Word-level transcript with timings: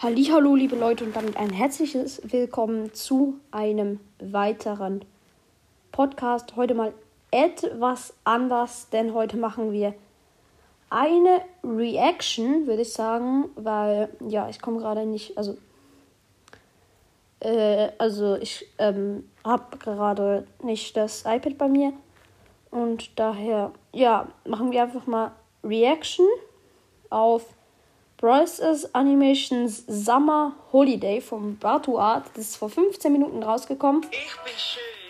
Hallo, 0.00 0.54
liebe 0.54 0.76
Leute 0.76 1.04
und 1.04 1.16
damit 1.16 1.36
ein 1.36 1.50
herzliches 1.50 2.22
Willkommen 2.22 2.94
zu 2.94 3.40
einem 3.50 3.98
weiteren 4.20 5.04
Podcast. 5.90 6.54
Heute 6.54 6.74
mal 6.74 6.94
etwas 7.32 8.14
anders, 8.22 8.90
denn 8.90 9.12
heute 9.12 9.36
machen 9.36 9.72
wir 9.72 9.94
eine 10.88 11.40
Reaction, 11.64 12.68
würde 12.68 12.82
ich 12.82 12.92
sagen, 12.92 13.46
weil 13.56 14.08
ja, 14.20 14.48
ich 14.48 14.60
komme 14.60 14.78
gerade 14.78 15.04
nicht, 15.04 15.36
also 15.36 15.58
äh, 17.40 17.88
also 17.98 18.36
ich 18.36 18.66
ähm, 18.78 19.28
habe 19.42 19.78
gerade 19.78 20.46
nicht 20.62 20.96
das 20.96 21.24
iPad 21.26 21.58
bei 21.58 21.66
mir 21.66 21.92
und 22.70 23.18
daher 23.18 23.72
ja, 23.92 24.28
machen 24.46 24.70
wir 24.70 24.84
einfach 24.84 25.08
mal 25.08 25.32
Reaction 25.64 26.28
auf 27.10 27.44
Bryce's 28.18 28.94
Animations 28.94 29.84
Summer 29.86 30.52
Holiday 30.72 31.20
vom 31.20 31.56
Batu 31.56 31.98
Art. 31.98 32.26
Das 32.34 32.46
ist 32.46 32.56
vor 32.56 32.68
15 32.68 33.12
Minuten 33.12 33.44
rausgekommen 33.44 34.04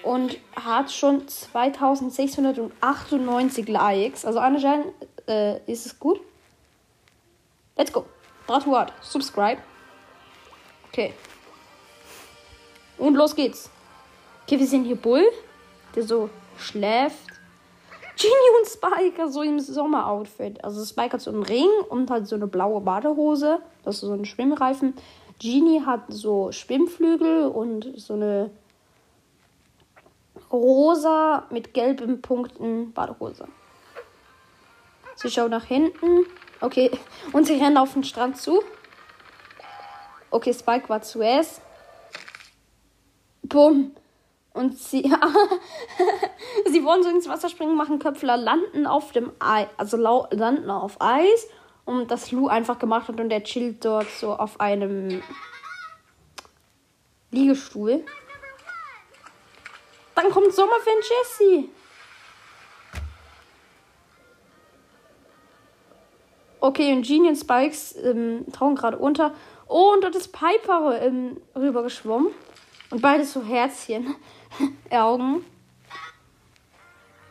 und 0.02 0.36
hat 0.54 0.92
schon 0.92 1.26
2698 1.26 3.66
Likes. 3.66 4.26
Also 4.26 4.40
anscheinend 4.40 4.92
äh, 5.26 5.58
ist 5.70 5.86
es 5.86 5.98
gut. 5.98 6.20
Let's 7.76 7.92
go. 7.92 8.04
Batu 8.46 8.76
Art, 8.76 8.92
subscribe. 9.00 9.62
Okay. 10.88 11.14
Und 12.98 13.14
los 13.14 13.34
geht's. 13.34 13.70
Okay, 14.44 14.58
wir 14.58 14.66
sehen 14.66 14.84
hier 14.84 14.96
Bull, 14.96 15.24
der 15.94 16.02
so 16.02 16.28
schläft. 16.58 17.37
Genie 18.18 18.58
und 18.58 18.68
Spike 18.68 19.30
so 19.30 19.42
im 19.42 19.60
Sommeroutfit. 19.60 20.64
Also 20.64 20.84
Spike 20.84 21.12
hat 21.12 21.20
so 21.20 21.30
einen 21.30 21.44
Ring 21.44 21.68
und 21.88 22.10
hat 22.10 22.26
so 22.26 22.34
eine 22.34 22.48
blaue 22.48 22.80
Badehose. 22.80 23.60
Das 23.84 23.96
ist 23.96 24.00
so 24.00 24.12
ein 24.12 24.24
Schwimmreifen. 24.24 24.94
Genie 25.38 25.82
hat 25.86 26.02
so 26.08 26.50
Schwimmflügel 26.50 27.46
und 27.46 27.92
so 27.96 28.14
eine 28.14 28.50
rosa 30.52 31.44
mit 31.50 31.74
gelben 31.74 32.20
Punkten 32.20 32.92
Badehose. 32.92 33.46
Sie 35.14 35.30
schaut 35.30 35.50
nach 35.50 35.64
hinten. 35.64 36.26
Okay, 36.60 36.90
und 37.32 37.46
sie 37.46 37.54
rennen 37.54 37.76
auf 37.76 37.92
den 37.92 38.02
Strand 38.02 38.36
zu. 38.36 38.62
Okay, 40.30 40.52
Spike 40.52 40.88
war 40.88 41.02
zuerst. 41.02 41.62
Bumm. 43.42 43.92
Und 44.58 44.76
sie, 44.76 45.02
sie 46.66 46.84
wollen 46.84 47.04
so 47.04 47.10
ins 47.10 47.28
Wasser 47.28 47.48
springen, 47.48 47.76
machen 47.76 48.00
Köpfler, 48.00 48.36
landen 48.36 48.88
auf 48.88 49.12
dem 49.12 49.30
Eis, 49.38 49.68
also 49.76 49.96
landen 49.96 50.68
auf 50.68 50.96
Eis. 50.98 51.46
Und 51.84 52.10
das 52.10 52.32
Lou 52.32 52.48
einfach 52.48 52.80
gemacht 52.80 53.06
hat 53.06 53.20
und 53.20 53.28
der 53.28 53.44
chillt 53.44 53.84
dort 53.84 54.10
so 54.10 54.34
auf 54.34 54.58
einem 54.58 55.22
Liegestuhl. 57.30 58.04
Dann 60.16 60.28
kommt 60.32 60.52
Sommerfan 60.52 60.94
Jessie. 61.38 61.70
Okay, 66.58 66.92
und 66.94 67.06
Genie 67.06 67.28
und 67.28 67.36
Spikes 67.36 67.94
ähm, 67.94 68.44
tauchen 68.52 68.74
gerade 68.74 68.98
unter. 68.98 69.32
Oh, 69.68 69.92
und 69.94 70.02
dort 70.02 70.16
ist 70.16 70.32
Piper 70.32 71.00
ähm, 71.00 71.36
rübergeschwommen. 71.54 72.32
Und 72.90 73.02
beides 73.02 73.32
so 73.32 73.44
Herzchen. 73.44 74.16
Augen. 74.90 75.44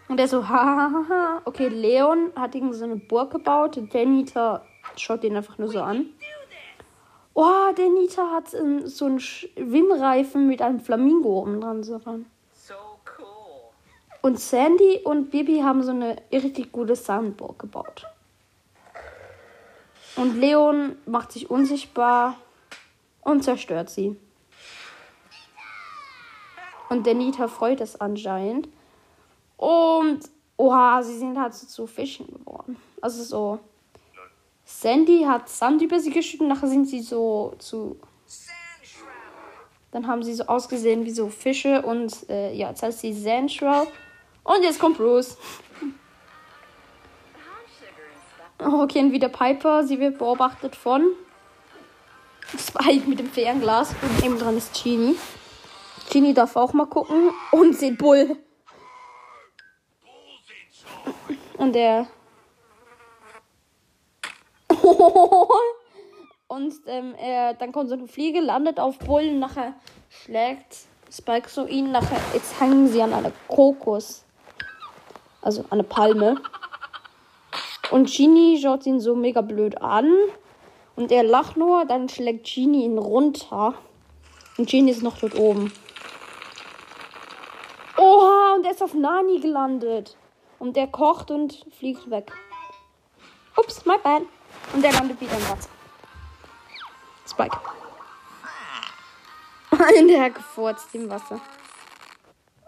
Und 0.08 0.20
er 0.20 0.28
so, 0.28 0.48
hahaha. 0.48 1.42
Okay, 1.46 1.68
Leon 1.68 2.32
hat 2.36 2.56
irgendwie 2.56 2.78
so 2.78 2.86
eine 2.86 2.96
Burg 2.96 3.32
gebaut. 3.32 3.80
Der 3.94 4.06
Nita 4.06 4.64
schaut 4.96 5.24
den 5.24 5.36
einfach 5.36 5.58
nur 5.58 5.70
so 5.70 5.82
an. 5.82 6.08
Oh, 7.34 7.72
der 7.78 7.90
Nita 7.90 8.32
hat 8.32 8.54
ähm, 8.54 8.88
so 8.88 9.06
einen 9.06 9.20
Schwimmreifen 9.20 10.48
mit 10.48 10.62
einem 10.62 10.80
Flamingo 10.80 11.42
oben 11.42 11.62
dran 11.62 11.84
so 11.84 11.98
ran. 11.98 12.26
Und 14.22 14.40
Sandy 14.40 15.02
und 15.04 15.30
Bibi 15.30 15.60
haben 15.60 15.84
so 15.84 15.92
eine 15.92 16.18
richtig 16.32 16.72
gute 16.72 16.96
Sandburg 16.96 17.60
gebaut. 17.60 18.06
Und 20.16 20.40
Leon 20.40 20.96
macht 21.06 21.32
sich 21.32 21.50
unsichtbar 21.50 22.36
und 23.22 23.44
zerstört 23.44 23.90
sie. 23.90 24.18
Und 26.90 27.06
der 27.06 27.14
Nita 27.14 27.48
freut 27.48 27.82
es 27.82 28.00
anscheinend. 28.00 28.70
Und, 29.58 30.20
oha, 30.56 31.02
sie 31.04 31.18
sind 31.18 31.40
halt 31.40 31.54
so 31.54 31.68
zu 31.68 31.88
Fischen 31.88 32.28
geworden. 32.28 32.78
Also 33.02 33.24
so. 33.24 33.60
Sandy 34.66 35.24
hat 35.24 35.50
Sand 35.50 35.82
über 35.82 36.00
sie 36.00 36.12
geschüttet, 36.12 36.48
nachher 36.48 36.68
sind 36.68 36.86
sie 36.88 37.02
so 37.02 37.54
zu. 37.58 37.98
Dann 39.92 40.08
haben 40.08 40.24
sie 40.24 40.34
so 40.34 40.44
ausgesehen 40.46 41.06
wie 41.06 41.12
so 41.12 41.30
Fische 41.30 41.82
und 41.82 42.30
äh, 42.30 42.54
ja, 42.54 42.70
jetzt 42.70 42.84
heißt 42.84 43.00
sie 43.00 43.14
Sandshroud. 43.14 43.88
Und 44.44 44.64
jetzt 44.64 44.80
kommt 44.80 44.98
Bruce. 44.98 45.38
Okay, 48.60 49.00
und 49.00 49.12
wieder 49.12 49.30
Piper. 49.30 49.84
Sie 49.84 50.00
wird 50.00 50.18
beobachtet 50.18 50.76
von 50.76 51.04
Spike 52.58 53.08
mit 53.08 53.20
dem 53.20 53.30
Fernglas. 53.30 53.92
Und 54.02 54.22
neben 54.22 54.40
dran 54.40 54.58
ist 54.58 54.74
Genie. 54.84 55.16
Genie 56.18 56.34
darf 56.34 56.56
auch 56.56 56.74
mal 56.74 56.88
gucken 56.88 57.30
und 57.52 57.78
sieht 57.78 58.00
Bull. 58.00 58.38
Und 61.60 61.76
der. 61.76 62.08
und 66.48 66.74
ähm, 66.88 67.14
er, 67.20 67.54
dann 67.54 67.72
kommt 67.72 67.90
so 67.90 67.94
eine 67.94 68.08
Fliege, 68.08 68.40
landet 68.40 68.80
auf 68.80 68.98
Bull 68.98 69.32
nachher 69.36 69.76
schlägt 70.10 70.88
Spike 71.12 71.50
so 71.50 71.68
ihn. 71.68 71.92
Nachher, 71.92 72.20
jetzt 72.34 72.60
hängen 72.60 72.88
sie 72.88 73.04
an 73.04 73.14
einer 73.14 73.32
Kokos. 73.48 74.24
Also 75.44 75.62
an 75.66 75.74
eine 75.74 75.84
Palme. 75.84 76.42
Und 77.92 78.12
Genie 78.12 78.60
schaut 78.60 78.88
ihn 78.88 79.00
so 79.00 79.16
mega 79.16 79.42
blöd 79.42 79.84
an. 79.84 80.12
Und 80.96 81.12
er 81.12 81.22
lacht 81.22 81.58
nur, 81.58 81.86
dann 81.86 82.10
schlägt 82.10 82.52
Genie 82.52 82.86
ihn 82.86 82.98
runter. 82.98 83.76
Und 84.58 84.68
Genie 84.68 84.90
ist 84.90 85.04
noch 85.04 85.20
dort 85.20 85.38
oben. 85.38 85.72
Oha, 88.68 88.72
und 88.72 88.72
er 88.72 88.72
ist 88.72 88.84
auf 88.84 88.94
Nani 88.94 89.40
gelandet. 89.40 90.18
Und 90.60 90.76
der 90.76 90.88
kocht 90.88 91.32
und 91.32 91.66
fliegt 91.78 92.10
weg. 92.10 92.32
Ups, 93.56 93.86
my 93.86 93.98
bad. 94.04 94.24
Und 94.74 94.84
der 94.84 94.92
landet 94.92 95.22
wieder 95.22 95.38
im 95.38 95.50
Wasser. 95.50 95.70
Spike. 97.30 97.58
In 99.98 100.08
der 100.08 100.32
gefurzt 100.32 100.94
im 100.96 101.10
Wasser. 101.10 101.40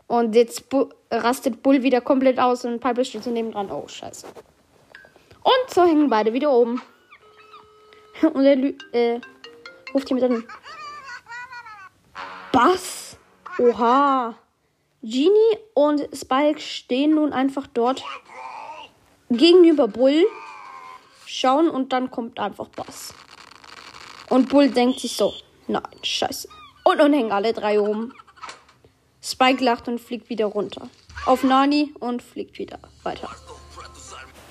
Und 0.07 0.35
jetzt 0.35 0.69
Bu 0.69 0.89
rastet 1.11 1.63
Bull 1.63 1.81
wieder 1.81 2.01
komplett 2.01 2.39
aus 2.39 2.65
und 2.65 2.79
Piper 2.79 3.03
steht 3.03 3.23
so 3.23 3.31
neben 3.31 3.51
dran. 3.51 3.71
Oh, 3.71 3.87
scheiße. 3.87 4.27
Und 5.43 5.73
so 5.73 5.83
hängen 5.83 6.09
beide 6.09 6.33
wieder 6.33 6.51
oben. 6.51 6.81
Und 8.21 8.45
er 8.45 8.57
äh, 8.93 9.21
ruft 9.93 10.07
hier 10.07 10.15
mit 10.15 10.23
einem 10.23 10.47
Bass. 12.51 13.17
Oha. 13.57 14.35
Genie 15.01 15.57
und 15.75 16.09
Spike 16.13 16.59
stehen 16.59 17.15
nun 17.15 17.31
einfach 17.31 17.67
dort 17.67 18.03
gegenüber 19.29 19.87
Bull, 19.87 20.25
schauen 21.25 21.69
und 21.69 21.93
dann 21.93 22.11
kommt 22.11 22.39
einfach 22.39 22.67
Bass. 22.69 23.13
Und 24.29 24.49
Bull 24.49 24.69
denkt 24.69 24.99
sich 24.99 25.15
so, 25.15 25.33
nein, 25.67 25.83
scheiße. 26.03 26.49
Und 26.83 26.97
nun 26.97 27.13
hängen 27.13 27.31
alle 27.31 27.53
drei 27.53 27.79
oben. 27.79 28.13
Spike 29.21 29.63
lacht 29.63 29.87
und 29.87 29.99
fliegt 29.99 30.29
wieder 30.29 30.47
runter. 30.47 30.89
Auf 31.25 31.43
Nani 31.43 31.93
und 31.99 32.21
fliegt 32.21 32.57
wieder 32.57 32.79
weiter. 33.03 33.29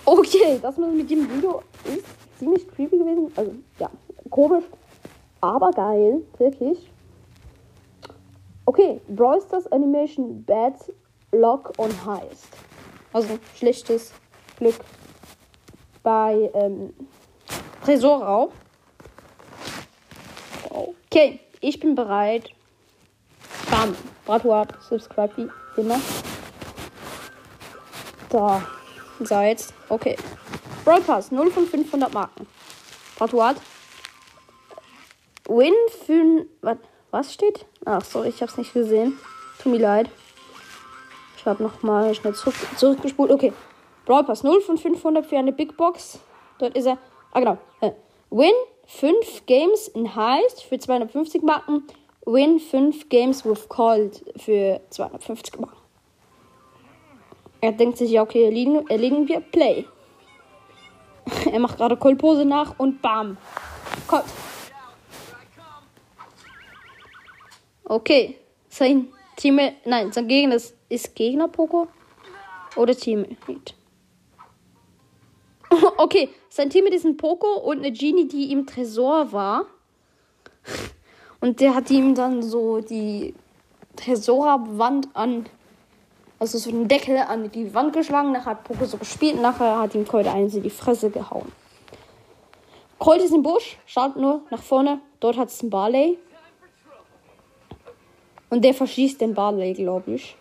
Okay, 0.04 0.58
das 0.62 0.78
mit 0.78 1.10
dem 1.10 1.30
Video 1.30 1.62
ist 1.84 2.04
ziemlich 2.38 2.66
creepy 2.68 2.96
gewesen. 2.96 3.30
Also, 3.36 3.54
ja, 3.78 3.90
komisch, 4.30 4.64
aber 5.40 5.70
geil, 5.72 6.22
wirklich. 6.38 6.78
Okay, 8.68 9.00
Brawl 9.08 9.40
Animation 9.70 10.44
Bad 10.44 10.74
Luck 11.32 11.72
on 11.78 11.90
Heist. 12.04 12.48
Also 13.14 13.38
schlechtes 13.56 14.12
Glück 14.58 14.74
bei 16.02 16.50
ähm, 16.52 16.92
Tresorraub. 17.82 18.52
Okay, 20.68 21.40
ich 21.62 21.80
bin 21.80 21.94
bereit. 21.94 22.50
Bam, 23.70 23.96
Bratuat, 24.26 24.74
subscribe 24.82 25.32
wie 25.38 25.80
immer. 25.80 25.98
Da, 28.28 28.62
so 29.20 29.40
jetzt, 29.40 29.72
okay. 29.88 30.16
Brawl 30.84 31.00
Pass, 31.00 31.30
0 31.30 31.50
von 31.52 31.66
500 31.66 32.12
Marken. 32.12 32.46
Bratuat. 33.16 33.56
Win 35.48 35.72
für? 36.04 36.44
Was 37.10 37.32
steht? 37.32 37.64
Ach, 37.90 38.04
sorry, 38.04 38.28
ich 38.28 38.42
hab's 38.42 38.58
nicht 38.58 38.74
gesehen. 38.74 39.18
Tut 39.62 39.72
mir 39.72 39.78
leid. 39.78 40.10
Ich 41.38 41.46
habe 41.46 41.62
nochmal 41.62 42.14
schnell 42.14 42.34
zurück, 42.34 42.54
zurückgespult. 42.76 43.30
Okay. 43.30 43.54
Brawl 44.04 44.24
Pass 44.24 44.42
0 44.42 44.60
von 44.60 44.76
500 44.76 45.24
für 45.24 45.38
eine 45.38 45.52
Big 45.52 45.74
Box. 45.74 46.18
Dort 46.58 46.76
ist 46.76 46.84
er. 46.84 46.98
Ah, 47.32 47.40
genau. 47.40 47.56
Äh, 47.80 47.92
Win 48.28 48.52
5 48.84 49.46
Games 49.46 49.88
in 49.88 50.14
Heist 50.14 50.64
für 50.64 50.78
250 50.78 51.42
Marken. 51.42 51.86
Win 52.26 52.60
5 52.60 53.08
Games 53.08 53.46
with 53.46 53.70
Cold 53.70 54.22
für 54.36 54.82
250 54.90 55.58
Marken. 55.58 55.78
Er 57.62 57.72
denkt 57.72 57.96
sich, 57.96 58.10
ja, 58.10 58.20
okay, 58.20 58.44
erledigen, 58.44 58.86
erledigen 58.88 59.28
wir. 59.28 59.40
Play. 59.40 59.86
er 61.50 61.58
macht 61.58 61.78
gerade 61.78 61.96
Cold-Pose 61.96 62.44
nach 62.44 62.78
und 62.78 63.00
bam. 63.00 63.38
Cold. 64.06 64.24
Okay. 67.88 68.36
Sein 68.68 69.08
Team. 69.36 69.58
Nein, 69.84 70.12
sein 70.12 70.28
Gegner 70.28 70.56
ist, 70.56 70.74
ist 70.88 71.14
Gegner 71.14 71.48
Poco 71.48 71.88
oder 72.76 72.94
Teammate. 72.94 73.74
Okay, 75.98 76.30
sein 76.48 76.70
Teammate 76.70 76.96
ist 76.96 77.04
ein 77.04 77.16
Poco 77.16 77.46
und 77.60 77.78
eine 77.78 77.92
Genie, 77.92 78.26
die 78.26 78.52
im 78.52 78.66
Tresor 78.66 79.32
war. 79.32 79.66
Und 81.40 81.60
der 81.60 81.74
hat 81.74 81.88
ihm 81.90 82.16
dann 82.16 82.42
so 82.42 82.80
die 82.80 83.32
Tresorwand 83.94 85.08
an, 85.14 85.46
also 86.40 86.58
so 86.58 86.70
einen 86.70 86.88
Deckel 86.88 87.18
an 87.18 87.50
die 87.52 87.72
Wand 87.74 87.92
geschlagen. 87.92 88.32
Nachher 88.32 88.52
hat 88.52 88.64
Poco 88.64 88.86
so 88.86 88.96
gespielt. 88.96 89.40
Nachher 89.40 89.78
hat 89.78 89.94
ihm 89.94 90.06
Colt 90.06 90.26
eins 90.26 90.54
in 90.54 90.64
die 90.64 90.70
Fresse 90.70 91.10
gehauen. 91.10 91.52
Colt 92.98 93.22
ist 93.22 93.32
im 93.32 93.42
Busch, 93.42 93.78
schaut 93.86 94.16
nur 94.16 94.42
nach 94.50 94.62
vorne. 94.62 95.00
Dort 95.20 95.36
hat 95.36 95.48
es 95.48 95.60
einen 95.60 95.70
Barley. 95.70 96.18
Und 98.50 98.64
der 98.64 98.74
verschießt 98.74 99.20
den 99.20 99.34
Barley, 99.34 99.74
glaube 99.74 100.12
ich. 100.12 100.36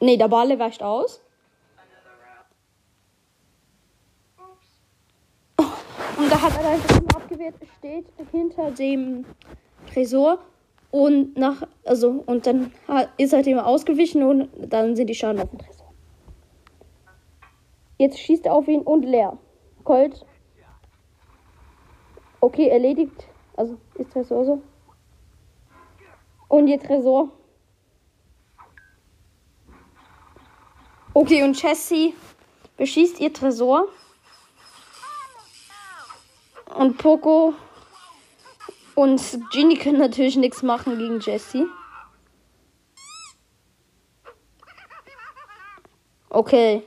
Ne, 0.00 0.18
der 0.18 0.28
Barley 0.28 0.58
weicht 0.58 0.82
aus. 0.82 1.22
Und 6.18 6.32
da 6.32 6.40
hat 6.40 6.52
er 6.60 6.70
einfach 6.70 7.00
nur 7.00 7.16
abgewehrt, 7.16 7.54
steht 7.78 8.06
hinter 8.32 8.70
dem 8.70 9.24
Tresor 9.92 10.38
und 10.90 11.36
nach, 11.36 11.62
also, 11.84 12.24
und 12.26 12.46
dann 12.46 12.72
ist 13.18 13.32
er 13.34 13.42
dem 13.42 13.58
ausgewichen 13.58 14.22
und 14.22 14.48
dann 14.56 14.96
sind 14.96 15.08
die 15.08 15.14
Schaden 15.14 15.40
auf 15.40 15.50
dem 15.50 15.58
Tresor. 15.58 15.92
Jetzt 17.98 18.18
schießt 18.18 18.46
er 18.46 18.54
auf 18.54 18.66
ihn 18.66 18.80
und 18.80 19.04
leer. 19.04 19.38
Colt. 19.84 20.24
Okay, 22.40 22.68
erledigt. 22.68 23.28
Also, 23.56 23.76
ist 23.96 24.10
Tresor 24.12 24.44
so. 24.44 24.62
Und 26.48 26.68
ihr 26.68 26.80
Tresor. 26.80 27.30
Okay, 31.14 31.42
und 31.42 31.60
Jessie 31.60 32.14
beschießt 32.76 33.20
ihr 33.20 33.32
Tresor. 33.32 33.88
Und 36.74 36.98
Poco 36.98 37.54
und 38.94 39.20
Genie 39.50 39.78
können 39.78 39.98
natürlich 39.98 40.36
nichts 40.36 40.62
machen 40.62 40.98
gegen 40.98 41.20
Jessie. 41.20 41.66
Okay. 46.28 46.82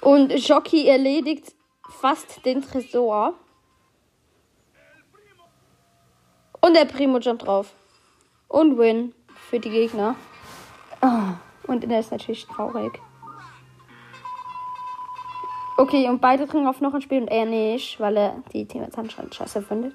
Und 0.00 0.32
Jockey 0.32 0.86
erledigt 0.86 1.52
fast 2.00 2.44
den 2.46 2.62
Tresor. 2.62 3.34
Und 6.68 6.74
der 6.74 6.84
Primo 6.84 7.18
jumpt 7.18 7.46
drauf. 7.46 7.72
Und 8.46 8.76
Win 8.76 9.14
für 9.48 9.58
die 9.58 9.70
Gegner. 9.70 10.16
Oh. 11.00 11.32
Und 11.66 11.82
der 11.88 12.00
ist 12.00 12.12
natürlich 12.12 12.46
traurig. 12.46 13.00
Okay, 15.78 16.06
und 16.10 16.20
beide 16.20 16.46
trinken 16.46 16.68
auf 16.68 16.82
noch 16.82 16.92
ein 16.92 17.00
Spiel 17.00 17.22
und 17.22 17.28
er 17.28 17.46
nicht, 17.46 17.98
weil 17.98 18.18
er 18.18 18.42
die 18.52 18.66
Teammates 18.66 18.98
anscheinend 18.98 19.34
scheiße 19.34 19.62
findet. 19.62 19.94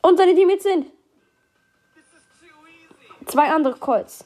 Und 0.00 0.16
seine 0.16 0.34
Teammates 0.34 0.62
sind 0.62 0.86
zwei 3.26 3.50
andere 3.50 3.74
Colts. 3.74 4.24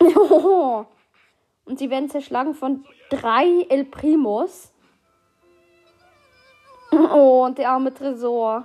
und 1.66 1.78
sie 1.78 1.90
werden 1.90 2.08
zerschlagen 2.08 2.54
von 2.54 2.86
drei 3.10 3.66
El 3.68 3.84
Primos. 3.84 4.71
Oh, 7.12 7.44
und 7.44 7.58
der 7.58 7.70
arme 7.70 7.92
Tresor 7.92 8.64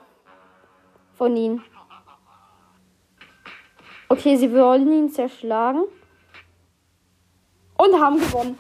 von 1.15 1.35
ihnen. 1.35 1.61
Okay, 4.07 4.37
sie 4.37 4.53
wollen 4.53 4.91
ihn 4.91 5.09
zerschlagen. 5.09 5.83
Und 7.77 7.99
haben 7.99 8.17
gewonnen. 8.17 8.57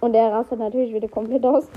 Und 0.00 0.14
er 0.14 0.32
rastet 0.32 0.58
natürlich 0.58 0.94
wieder 0.94 1.08
komplett 1.08 1.44
aus. 1.44 1.68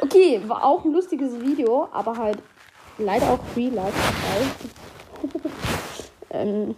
okay, 0.00 0.42
war 0.46 0.62
auch 0.64 0.84
ein 0.84 0.92
lustiges 0.92 1.40
Video, 1.40 1.88
aber 1.90 2.16
halt 2.16 2.38
leider 2.98 3.30
auch 3.30 3.40
Real 3.56 3.72
Life 3.72 3.98
dabei. 5.22 5.50
ähm, 6.30 6.76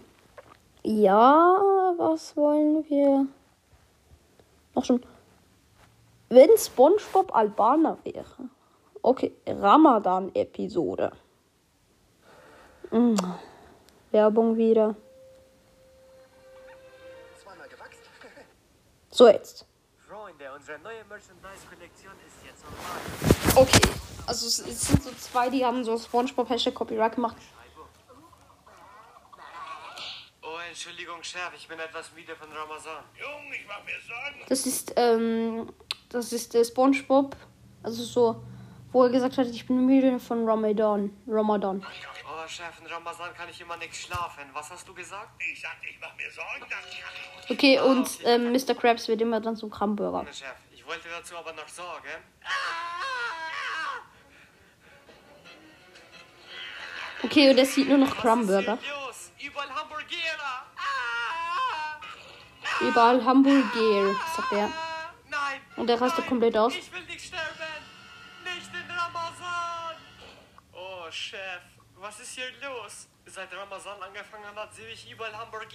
ja, 0.82 1.94
was 1.96 2.36
wollen 2.36 2.84
wir? 2.88 3.26
Noch 4.74 4.84
schon. 4.84 5.00
Wenn 6.28 6.56
SpongeBob 6.58 7.34
Albaner 7.34 7.98
wäre. 8.04 8.50
Okay, 9.02 9.32
Ramadan-Episode. 9.46 11.12
Mm. 12.90 13.14
Werbung 14.10 14.56
wieder. 14.56 14.96
So 19.10 19.28
jetzt. 19.28 19.64
Freunde, 20.06 20.52
unsere 20.54 20.78
neue 20.80 21.04
Merchandise-Kollektion 21.04 22.12
ist 22.26 22.44
jetzt 22.44 22.64
online. 22.66 23.68
Okay, 23.68 23.88
also 24.26 24.46
es, 24.46 24.58
es, 24.58 24.88
sind 24.88 25.02
so 25.02 25.10
zwei, 25.12 25.48
die 25.48 25.64
haben 25.64 25.84
so 25.84 25.96
SpongeBob 25.96 26.50
Hashtag 26.50 26.74
Copyright 26.74 27.14
gemacht. 27.14 27.36
Oh, 30.42 30.58
Entschuldigung, 30.68 31.22
Chef, 31.22 31.50
ich 31.56 31.66
bin 31.66 31.78
etwas 31.78 32.12
müde 32.12 32.36
von 32.36 32.52
Ramazan. 32.52 33.04
Jung, 33.18 33.52
ich 33.52 33.66
mach 33.66 33.82
mir 33.84 33.98
Sorgen. 34.06 34.44
Das 34.48 34.66
ist, 34.66 34.92
ähm, 34.96 35.72
das 36.08 36.32
ist 36.32 36.54
der 36.54 36.64
SpongeBob, 36.64 37.36
also 37.82 38.02
so, 38.02 38.42
wo 38.92 39.04
er 39.04 39.10
gesagt 39.10 39.38
hat, 39.38 39.46
ich 39.46 39.66
bin 39.66 39.86
müde 39.86 40.18
von 40.18 40.48
Ramadan. 40.48 41.10
Ramadan. 41.26 41.84
Oh, 42.28 42.48
Chef, 42.48 42.80
in 42.80 42.86
Ramazan 42.86 43.34
kann 43.34 43.48
ich 43.48 43.60
immer 43.60 43.76
nicht 43.76 43.94
schlafen. 43.94 44.44
Was 44.52 44.70
hast 44.70 44.86
du 44.88 44.94
gesagt? 44.94 45.30
Ich 45.52 45.60
sagte, 45.60 45.86
ich 45.88 45.98
mach 46.00 46.14
mir 46.16 46.30
Sorgen, 46.30 46.70
dass 46.70 46.78
ich... 46.92 47.50
Okay, 47.50 47.80
und 47.80 48.06
okay. 48.06 48.22
Ähm, 48.24 48.52
Mr. 48.52 48.74
Krabs 48.74 49.08
wird 49.08 49.20
immer 49.20 49.40
dann 49.40 49.56
zum 49.56 49.70
Kramburger. 49.70 50.24
Chef, 50.32 50.46
ich 50.72 50.86
wollte 50.86 51.08
dazu 51.08 51.36
aber 51.36 51.52
noch 51.52 51.68
sagen... 51.68 52.08
Okay, 57.22 57.50
und 57.50 57.58
er 57.58 57.66
sieht 57.66 57.88
nur 57.88 57.98
noch 57.98 58.16
Kramburger. 58.16 58.78
Überall 59.38 59.68
Hamburger. 59.74 60.06
Überall 62.80 63.24
Hamburger, 63.24 64.14
sagt 64.36 64.52
er. 64.52 64.85
Und 65.76 65.86
der 65.86 66.00
rastet 66.00 66.26
komplett 66.26 66.56
aus. 66.56 66.74
Ich 66.74 66.90
will 66.92 67.02
nicht 67.02 67.26
sterben. 67.26 67.44
Nicht 68.44 68.70
in 68.72 68.90
Ramazan. 68.90 69.96
Oh, 70.72 71.10
Chef. 71.10 71.62
Was 71.96 72.20
ist 72.20 72.34
hier 72.34 72.50
los? 72.62 73.08
Seit 73.26 73.52
Ramazan 73.52 74.00
angefangen 74.02 74.54
hat, 74.54 74.72
sehe 74.72 74.88
ich 74.88 75.10
überall 75.10 75.36
Hamburger. 75.36 75.66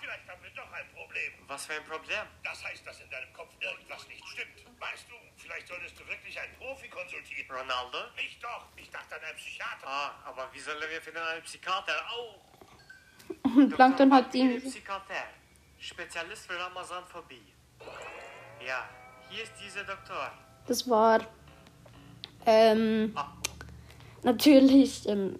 Vielleicht 0.00 0.28
haben 0.28 0.42
wir 0.42 0.50
doch 0.50 0.70
ein 0.72 0.88
Problem. 0.92 1.32
Was 1.46 1.66
für 1.66 1.74
ein 1.74 1.84
Problem? 1.84 2.26
Das 2.44 2.62
heißt, 2.62 2.86
dass 2.86 3.00
in 3.00 3.08
deinem 3.10 3.32
Kopf 3.32 3.50
irgendwas 3.60 4.06
nicht 4.08 4.26
stimmt. 4.28 4.66
Weißt 4.78 5.06
du, 5.08 5.14
vielleicht 5.36 5.68
solltest 5.68 5.98
du 5.98 6.06
wirklich 6.06 6.38
einen 6.38 6.54
Profi 6.56 6.88
konsultieren. 6.88 7.50
Ronaldo? 7.50 7.98
Ich 8.16 8.38
doch. 8.40 8.66
Ich 8.76 8.90
dachte 8.90 9.16
an 9.16 9.22
einen 9.22 9.36
Psychiater. 9.36 9.86
Ah, 9.86 10.14
aber 10.26 10.52
wie 10.52 10.60
sollen 10.60 10.80
wir 10.90 11.00
finden 11.00 11.22
einen 11.22 11.42
Psychiater? 11.42 11.94
Au! 12.10 12.40
Plankton 13.74 14.12
hat 14.12 14.34
ihn. 14.34 14.60
Psychiater. 14.60 15.28
Spezialist 15.78 16.46
für 16.46 16.58
Ramazanphobie. 16.58 17.54
Ja, 18.60 18.88
hier 19.30 19.44
ist 19.44 19.52
dieser 19.64 19.84
Doktor. 19.84 20.32
Das 20.66 20.88
war. 20.88 21.20
Ähm. 22.46 23.12
Ah. 23.14 23.32
Natürlich. 24.22 25.06
Ähm, 25.08 25.38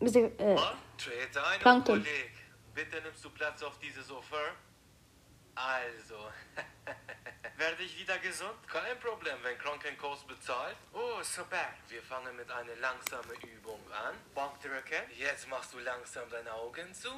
äh, 0.00 0.30
ein, 0.36 1.60
Plankton. 1.60 2.02
Kollege. 2.02 2.30
Bitte 2.74 3.00
nimmst 3.02 3.24
du 3.24 3.30
Platz 3.30 3.62
auf 3.62 3.78
diese 3.78 4.02
Sofa? 4.02 4.36
Also, 5.54 6.14
werde 7.56 7.82
ich 7.82 7.98
wieder 7.98 8.16
gesund? 8.18 8.54
Kein 8.68 8.98
Problem, 9.00 9.36
wenn 9.42 9.58
Krankenkost 9.58 10.28
bezahlt. 10.28 10.76
Oh, 10.92 11.20
super. 11.22 11.66
Wir 11.88 12.02
fangen 12.02 12.36
mit 12.36 12.48
einer 12.50 12.76
langsamen 12.76 13.34
Übung 13.40 13.80
an. 13.90 14.14
Bankdrücken. 14.34 15.02
Jetzt 15.18 15.48
machst 15.48 15.74
du 15.74 15.80
langsam 15.80 16.30
deine 16.30 16.52
Augen 16.52 16.94
zu. 16.94 17.10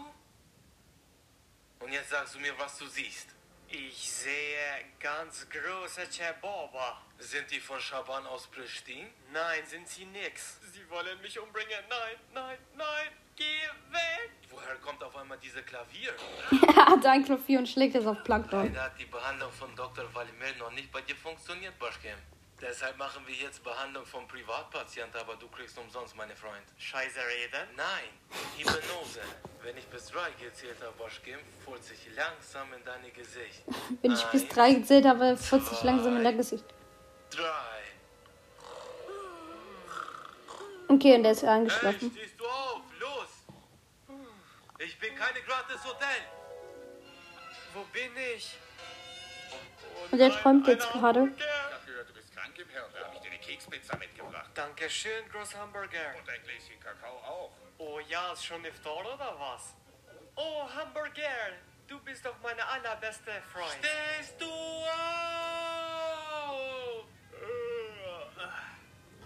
Und 1.81 1.93
jetzt 1.93 2.11
sagst 2.11 2.35
du 2.35 2.39
mir, 2.39 2.59
was 2.59 2.79
du 2.79 2.87
siehst. 2.87 3.35
Ich 3.73 4.11
sehe 4.11 4.85
ganz 4.99 5.47
große 5.49 6.11
Cebaba. 6.11 7.03
Sind 7.21 7.49
die 7.53 7.61
von 7.61 7.79
Schaban 7.81 8.27
aus 8.27 8.49
Pristin? 8.49 9.07
Nein, 9.33 9.65
sind 9.65 9.87
sie 9.87 10.07
nix. 10.07 10.59
Sie 10.73 10.91
wollen 10.91 11.21
mich 11.23 11.39
umbringen. 11.39 11.85
Nein, 11.89 12.17
nein, 12.35 12.59
nein. 12.77 13.09
Geh 13.37 13.45
weg. 13.93 14.31
woher 14.51 14.75
kommt 14.77 15.03
auf 15.05 15.17
einmal 15.17 15.39
diese 15.39 15.63
Klavier? 15.63 16.13
er 16.51 16.87
hat 16.87 17.07
ein 17.07 17.25
Klavier 17.25 17.61
und 17.61 17.69
schlägt 17.69 17.95
es 17.95 18.05
auf 18.07 18.23
Plankton. 18.25 18.67
Leider 18.67 18.83
hat 18.83 18.99
die 18.99 19.05
Behandlung 19.05 19.53
von 19.53 19.75
Dr. 19.77 20.13
Valimel 20.13 20.57
noch 20.57 20.73
nicht 20.73 20.91
bei 20.91 21.01
dir 21.03 21.15
funktioniert, 21.15 21.79
Baschkem. 21.79 22.19
Deshalb 22.61 22.99
machen 22.99 23.23
wir 23.27 23.35
jetzt 23.35 23.65
Behandlung 23.65 24.05
vom 24.05 24.29
Privatpatienten, 24.29 25.19
aber 25.19 25.35
du 25.37 25.49
kriegst 25.49 25.79
umsonst, 25.79 26.15
meine 26.15 26.37
Freund. 26.37 26.63
Scheiße 26.79 27.19
reden? 27.19 27.67
Nein, 27.75 28.11
Hypnose. 28.59 29.21
Wenn 29.63 29.77
ich 29.79 29.87
bis 29.87 30.07
drei 30.09 30.31
gezählt 30.33 30.77
habe, 30.83 31.11
furzt 31.65 31.89
sich 31.89 32.15
langsam 32.15 32.73
in 32.75 32.85
dein 32.85 33.13
Gesicht. 33.15 33.63
Wenn 34.03 34.13
ich 34.13 34.23
bis 34.27 34.47
drei 34.49 34.75
gezählt 34.75 35.07
habe, 35.07 35.37
furzt 35.39 35.69
sich 35.71 35.83
langsam 35.83 36.19
in 36.19 36.25
dein 36.25 36.37
Gesicht. 36.37 36.65
Drei. 37.31 37.81
Okay, 40.89 41.15
und 41.15 41.23
der 41.23 41.33
ist 41.33 41.43
Hey, 41.43 41.49
eingeschlafen. 41.51 42.11
stehst 42.15 42.39
du 42.39 42.45
auf? 42.45 42.83
Los! 42.99 43.29
Ich 44.81 44.99
bin 44.99 45.15
keine 45.15 45.41
gratis 45.43 45.83
Hotel. 45.85 46.09
Wo 47.73 47.81
bin 47.93 48.11
ich? 48.37 48.55
Und 50.11 50.19
der 50.19 50.31
träumt 50.33 50.67
jetzt 50.67 50.91
gerade. 50.93 51.31
Ich 51.31 52.20
im 52.61 52.69
Hirn. 52.69 52.91
Da 52.93 53.07
habe 53.07 53.15
ich 53.17 53.21
dir 53.23 53.31
eine 53.31 53.41
Kekspizza 53.41 53.97
mitgebracht. 53.97 54.51
Dankeschön, 54.55 55.29
Großhamburger. 55.31 56.15
Und 56.19 56.29
ein 56.29 56.43
Gläschen 56.43 56.79
Kakao 56.81 57.17
auch. 57.19 57.53
Oh 57.79 57.99
ja, 58.09 58.33
ist 58.33 58.45
schon 58.45 58.65
Iftar 58.65 58.99
oder 59.01 59.37
was? 59.39 59.75
Oh, 60.37 60.69
Hamburger, 60.75 61.53
du 61.87 61.99
bist 62.01 62.25
doch 62.25 62.39
meine 62.43 62.65
allerbeste 62.67 63.33
Freund. 63.53 63.79
Stehst 63.79 64.41
du 64.41 64.47
auf? 64.47 64.91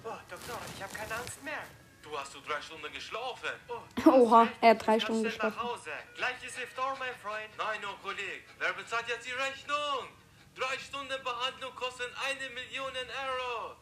Oh, 0.04 0.18
Doktor, 0.28 0.58
ich 0.76 0.82
habe 0.82 0.94
keine 0.94 1.14
Angst 1.14 1.42
mehr. 1.42 1.62
Du 2.02 2.18
hast 2.18 2.34
du 2.34 2.40
drei 2.40 2.60
Stunden 2.60 2.92
geschlafen. 2.92 3.48
Oh, 3.68 4.10
Oha, 4.10 4.48
er 4.60 4.70
hat 4.70 4.86
drei 4.86 5.00
Stunden 5.00 5.24
geschlafen. 5.24 5.58
Hause. 5.62 5.90
Gleich 6.14 6.44
ist 6.44 6.58
Iftar, 6.58 6.94
mein 6.98 7.14
Freund. 7.16 7.48
Nein, 7.56 7.80
oh 7.86 7.96
Kollege, 8.02 8.44
wer 8.58 8.72
bezahlt 8.74 9.08
jetzt 9.08 9.26
die 9.26 9.32
Rechnung? 9.32 10.08
Drei 10.54 10.78
Stunden 10.78 11.08
Behandlung 11.24 11.74
kosten 11.74 12.04
eine 12.24 12.54
Million 12.54 12.92
Euro. 12.92 13.74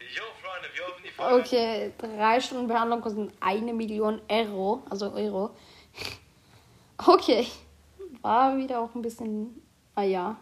Jo, 0.00 0.22
Freunde, 0.42 0.68
wir 0.74 0.86
hoffen 0.86 1.02
die 1.04 1.10
Folge. 1.10 1.40
Okay, 1.40 1.92
drei 1.98 2.40
Stunden 2.40 2.66
Behandlung 2.66 3.00
kosten 3.00 3.32
eine 3.40 3.72
Million 3.72 4.20
Euro. 4.28 4.82
Also 4.90 5.12
Euro. 5.12 5.50
Okay. 7.06 7.46
War 8.22 8.56
wieder 8.56 8.80
auch 8.80 8.92
ein 8.92 9.02
bisschen. 9.02 9.62
Ah 9.94 10.02
ja. 10.02 10.36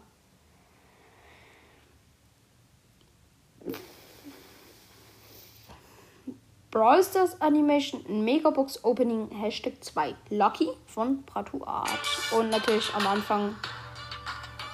Brawl 6.71 7.03
Stars 7.05 7.41
Animation 7.41 8.03
Megabox 8.25 8.83
Opening 8.85 9.31
Hashtag 9.31 9.83
2 9.85 10.15
Lucky 10.31 10.69
von 10.87 11.25
Pratu 11.25 11.63
Art. 11.65 12.01
Und 12.33 12.51
natürlich 12.51 12.93
am 12.95 13.07
Anfang 13.07 13.55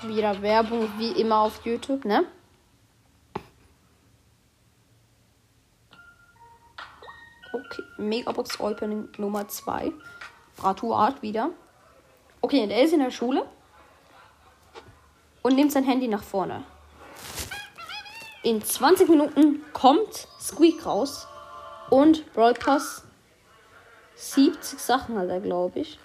wieder 0.08 0.42
Werbung 0.42 0.88
wie 0.98 1.12
immer 1.12 1.38
auf 1.38 1.64
YouTube, 1.64 2.04
ne? 2.04 2.24
Okay, 7.52 7.82
Megabox 7.98 8.58
Opening 8.60 9.08
Nummer 9.18 9.46
2. 9.46 9.92
Pratu 10.56 10.94
Art 10.94 11.22
wieder. 11.22 11.50
Okay, 12.40 12.66
der 12.66 12.82
ist 12.82 12.92
in 12.92 13.00
der 13.00 13.10
Schule 13.10 13.46
und 15.42 15.54
nimmt 15.54 15.72
sein 15.72 15.84
Handy 15.84 16.08
nach 16.08 16.22
vorne. 16.22 16.64
In 18.42 18.62
20 18.62 19.08
Minuten 19.08 19.62
kommt 19.72 20.26
Squeak 20.40 20.84
raus 20.84 21.28
und 21.90 22.24
Pass 22.34 23.04
70 24.16 24.78
Sachen 24.78 25.18
hat 25.18 25.28
er, 25.28 25.40
glaube 25.40 25.80
ich. 25.80 25.98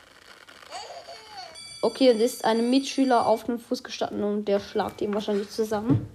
Okay, 1.81 2.09
es 2.09 2.19
ist 2.19 2.45
ein 2.45 2.71
Mitschüler 2.71 3.27
auf 3.27 3.43
den 3.43 3.59
Fuß 3.59 3.83
gestanden 3.83 4.23
und 4.23 4.45
der 4.45 4.59
schlagt 4.59 4.99
ihn 5.01 5.13
wahrscheinlich 5.13 5.49
zusammen. 5.49 6.09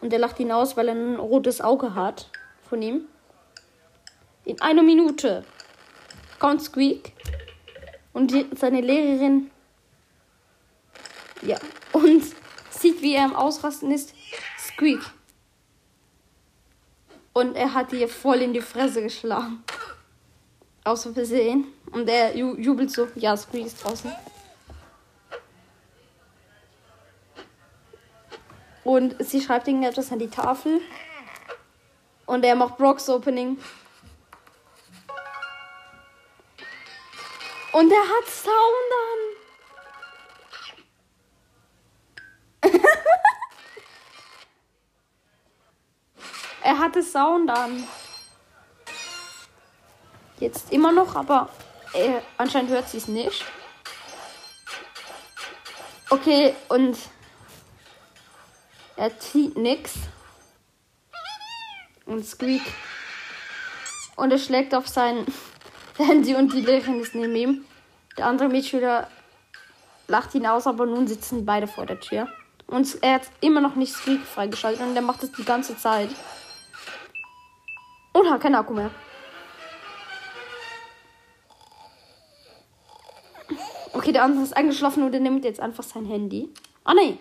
Und 0.00 0.10
der 0.10 0.18
lacht 0.18 0.40
ihn 0.40 0.50
aus, 0.50 0.76
weil 0.76 0.88
er 0.88 0.94
ein 0.94 1.16
rotes 1.16 1.60
Auge 1.60 1.94
hat 1.94 2.28
von 2.68 2.82
ihm. 2.82 3.02
In 4.44 4.60
einer 4.60 4.82
Minute 4.82 5.44
kommt 6.40 6.62
Squeak 6.62 7.12
und 8.12 8.32
die, 8.32 8.46
seine 8.56 8.80
Lehrerin 8.80 9.50
ja 11.42 11.58
und 11.92 12.24
sieht, 12.70 13.02
wie 13.02 13.14
er 13.14 13.24
am 13.24 13.36
Ausrasten 13.36 13.92
ist. 13.92 14.14
Squeak. 14.58 15.00
Und 17.32 17.54
er 17.54 17.74
hat 17.74 17.92
ihr 17.92 18.08
voll 18.08 18.38
in 18.38 18.52
die 18.52 18.60
Fresse 18.60 19.02
geschlagen. 19.02 19.62
Aus 20.84 21.02
Versehen. 21.04 21.66
Und 21.92 22.08
er 22.08 22.36
ju 22.36 22.56
jubelt 22.56 22.90
so. 22.90 23.08
Ja, 23.14 23.36
Squeak 23.36 23.66
ist 23.66 23.84
draußen. 23.84 24.12
Und 28.84 29.14
sie 29.24 29.40
schreibt 29.40 29.68
irgendetwas 29.68 30.10
an 30.10 30.18
die 30.18 30.30
Tafel. 30.30 30.80
Und 32.26 32.44
er 32.44 32.54
macht 32.54 32.76
Brocks 32.76 33.08
Opening. 33.08 33.58
Und 37.72 37.92
er 37.92 37.98
hat 37.98 38.26
Sound 38.28 38.92
an. 42.62 42.72
er 46.62 46.78
hatte 46.78 47.02
Sound 47.02 47.50
an. 47.50 47.86
Jetzt 50.40 50.72
immer 50.72 50.90
noch, 50.90 51.16
aber 51.16 51.50
äh, 51.92 52.20
anscheinend 52.38 52.70
hört 52.70 52.88
sie 52.88 52.96
es 52.96 53.08
nicht. 53.08 53.44
Okay, 56.08 56.54
und 56.68 56.96
er 58.96 59.18
zieht 59.18 59.56
nix. 59.56 59.94
Und 62.06 62.26
Squeak. 62.26 62.62
Und 64.16 64.32
er 64.32 64.38
schlägt 64.38 64.74
auf 64.74 64.88
sein 64.88 65.26
Handy 65.98 66.34
und 66.34 66.52
die 66.52 66.62
Lehrerin 66.62 67.00
ist 67.00 67.14
neben 67.14 67.36
ihm. 67.36 67.64
Der 68.16 68.26
andere 68.26 68.48
Mitschüler 68.48 69.08
lacht 70.08 70.34
ihn 70.34 70.46
aus, 70.46 70.66
aber 70.66 70.86
nun 70.86 71.06
sitzen 71.06 71.44
beide 71.44 71.68
vor 71.68 71.86
der 71.86 72.00
Tür. 72.00 72.28
Und 72.66 73.02
er 73.02 73.14
hat 73.14 73.30
immer 73.40 73.60
noch 73.60 73.74
nicht 73.74 73.92
Squeak 73.92 74.22
freigeschaltet 74.22 74.80
und 74.80 74.96
er 74.96 75.02
macht 75.02 75.22
das 75.22 75.32
die 75.32 75.44
ganze 75.44 75.76
Zeit. 75.76 76.10
Und 78.12 78.30
hat 78.30 78.40
keinen 78.40 78.56
Akku 78.56 78.72
mehr. 78.72 78.90
Okay, 84.10 84.14
der 84.14 84.24
andere 84.24 84.42
ist 84.42 84.56
eingeschlafen 84.56 85.04
und 85.04 85.14
er 85.14 85.20
nimmt 85.20 85.44
jetzt 85.44 85.60
einfach 85.60 85.84
sein 85.84 86.04
Handy. 86.04 86.52
Ah, 86.82 86.94
nee. 86.94 87.16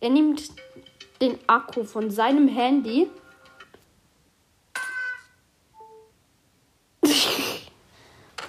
Er 0.00 0.10
nimmt 0.10 0.50
den 1.22 1.38
Akku 1.46 1.84
von 1.84 2.10
seinem 2.10 2.46
Handy. 2.46 3.08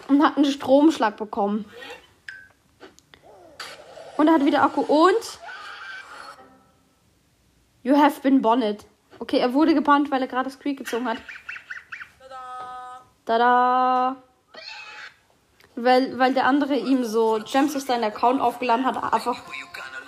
und 0.10 0.22
hat 0.22 0.36
einen 0.36 0.52
Stromschlag 0.52 1.16
bekommen. 1.16 1.64
Und 4.18 4.28
er 4.28 4.34
hat 4.34 4.44
wieder 4.44 4.64
Akku 4.64 4.82
und. 4.82 5.40
You 7.84 7.96
have 7.96 8.20
been 8.20 8.42
bonned. 8.42 8.86
Okay, 9.20 9.38
er 9.38 9.54
wurde 9.54 9.74
gebannt, 9.74 10.12
weil 10.12 10.22
er 10.22 10.28
gerade 10.28 10.50
Squeak 10.50 10.80
gezogen 10.80 11.08
hat. 11.08 11.20
Tada! 13.24 14.22
Weil, 15.76 16.20
weil 16.20 16.34
der 16.34 16.46
andere 16.46 16.76
ihm 16.76 17.06
so 17.06 17.40
Gems 17.50 17.76
auf 17.76 17.84
seinen 17.84 18.04
Account 18.04 18.42
aufgeladen 18.42 18.86
hat, 18.86 19.02
einfach, 19.14 19.42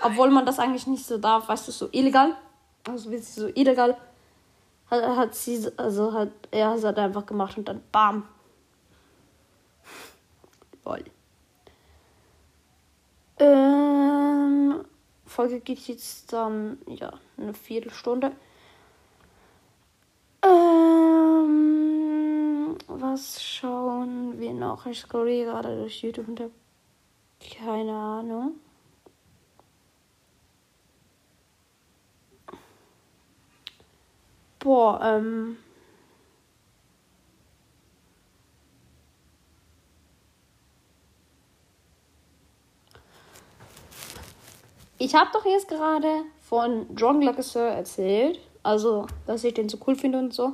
obwohl 0.02 0.30
man 0.30 0.46
das 0.46 0.60
eigentlich 0.60 0.88
nicht 0.88 1.06
so 1.06 1.18
darf, 1.18 1.48
weißt 1.48 1.68
du, 1.68 1.72
so 1.72 1.90
illegal. 1.92 2.36
Also 2.86 3.10
sie 3.10 3.18
so 3.20 3.48
illegal 3.48 3.98
hat, 4.90 5.18
hat 5.18 5.36
sie, 5.36 5.70
also 5.78 6.14
hat 6.14 6.32
er 6.52 6.76
es 6.76 6.84
hat 6.84 6.98
einfach 6.98 7.26
gemacht 7.26 7.58
und 7.58 7.68
dann 7.68 7.82
bam. 7.92 8.28
Lol. 10.86 11.04
Ähm, 13.40 14.86
Folge 15.26 15.60
geht 15.60 15.80
jetzt 15.88 16.34
dann, 16.34 16.78
ja, 16.88 17.14
eine 17.38 17.54
Viertelstunde. 17.54 18.34
Was 23.04 23.44
schauen 23.44 24.40
wir 24.40 24.54
noch? 24.54 24.86
Ich 24.86 25.00
scrolle 25.02 25.44
gerade 25.44 25.76
durch 25.76 26.02
YouTube 26.02 26.30
und 26.30 26.40
hab 26.40 26.52
keine 27.60 27.92
Ahnung. 27.92 28.54
Boah, 34.60 35.02
ähm. 35.04 35.58
Ich 44.98 45.14
habe 45.14 45.30
doch 45.34 45.46
jetzt 45.46 45.68
gerade 45.68 46.24
von 46.40 46.96
John 46.96 47.20
Glacasseur 47.20 47.68
erzählt. 47.68 48.40
Also, 48.64 49.08
dass 49.28 49.44
ich 49.44 49.54
den 49.54 49.68
so 49.68 49.78
cool 49.86 49.98
finde 49.98 50.20
und 50.20 50.34
so. 50.34 50.54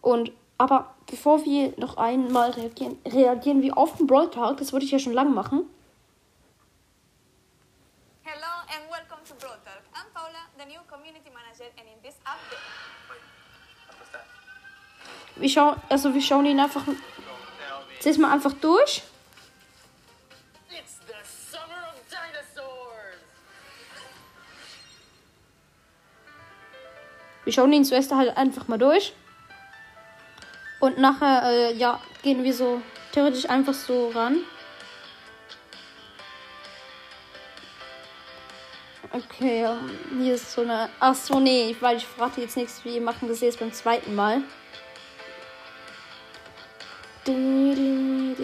Und, 0.00 0.32
aber 0.56 0.91
bevor 1.12 1.44
wir 1.44 1.74
noch 1.76 1.98
einmal 1.98 2.52
reagieren, 2.52 2.98
reagieren 3.06 3.60
wir 3.60 3.76
auf 3.76 3.98
den 3.98 4.06
Brawl 4.06 4.30
Talk. 4.30 4.56
Das 4.56 4.72
wollte 4.72 4.86
ich 4.86 4.92
ja 4.92 4.98
schon 4.98 5.12
lange 5.12 5.28
machen. 5.28 5.68
Hello 8.22 8.52
and 8.72 8.90
welcome 8.90 9.22
to 9.28 9.34
Brawl 9.34 9.58
Talk. 9.62 9.82
I'm 9.92 10.08
Paula, 10.14 10.48
the 10.56 10.64
new 10.64 10.80
community 10.90 11.28
manager, 11.28 11.68
and 11.76 11.86
in 11.86 12.02
this 12.02 12.16
update? 12.24 12.58
Wir 15.36 15.50
schauen, 15.50 15.76
also 15.90 16.14
wir 16.14 16.22
schauen 16.22 16.46
ihn 16.46 16.58
einfach 16.58 16.82
jetzt 18.00 18.18
mal 18.18 18.32
einfach 18.32 18.54
durch. 18.54 19.02
Wir 27.44 27.52
schauen 27.52 27.72
ihn 27.72 27.84
zuerst 27.84 28.10
halt 28.12 28.34
einfach 28.36 28.66
mal 28.68 28.78
durch. 28.78 29.12
Und 30.82 30.98
nachher, 30.98 31.44
äh, 31.44 31.74
ja, 31.74 32.00
gehen 32.24 32.42
wir 32.42 32.52
so 32.52 32.82
theoretisch 33.12 33.48
einfach 33.48 33.72
so 33.72 34.08
ran. 34.08 34.40
Okay, 39.12 39.68
hier 40.18 40.34
ist 40.34 40.50
so 40.50 40.62
eine. 40.62 40.88
Ach 40.98 41.14
so, 41.14 41.38
nee, 41.38 41.76
weil 41.78 41.98
ich 41.98 42.04
verrate 42.04 42.40
jetzt 42.40 42.56
nichts. 42.56 42.84
Wir 42.84 43.00
machen 43.00 43.28
das 43.28 43.42
jetzt 43.42 43.60
beim 43.60 43.72
zweiten 43.72 44.16
Mal. 44.16 44.42
Du, 47.24 48.34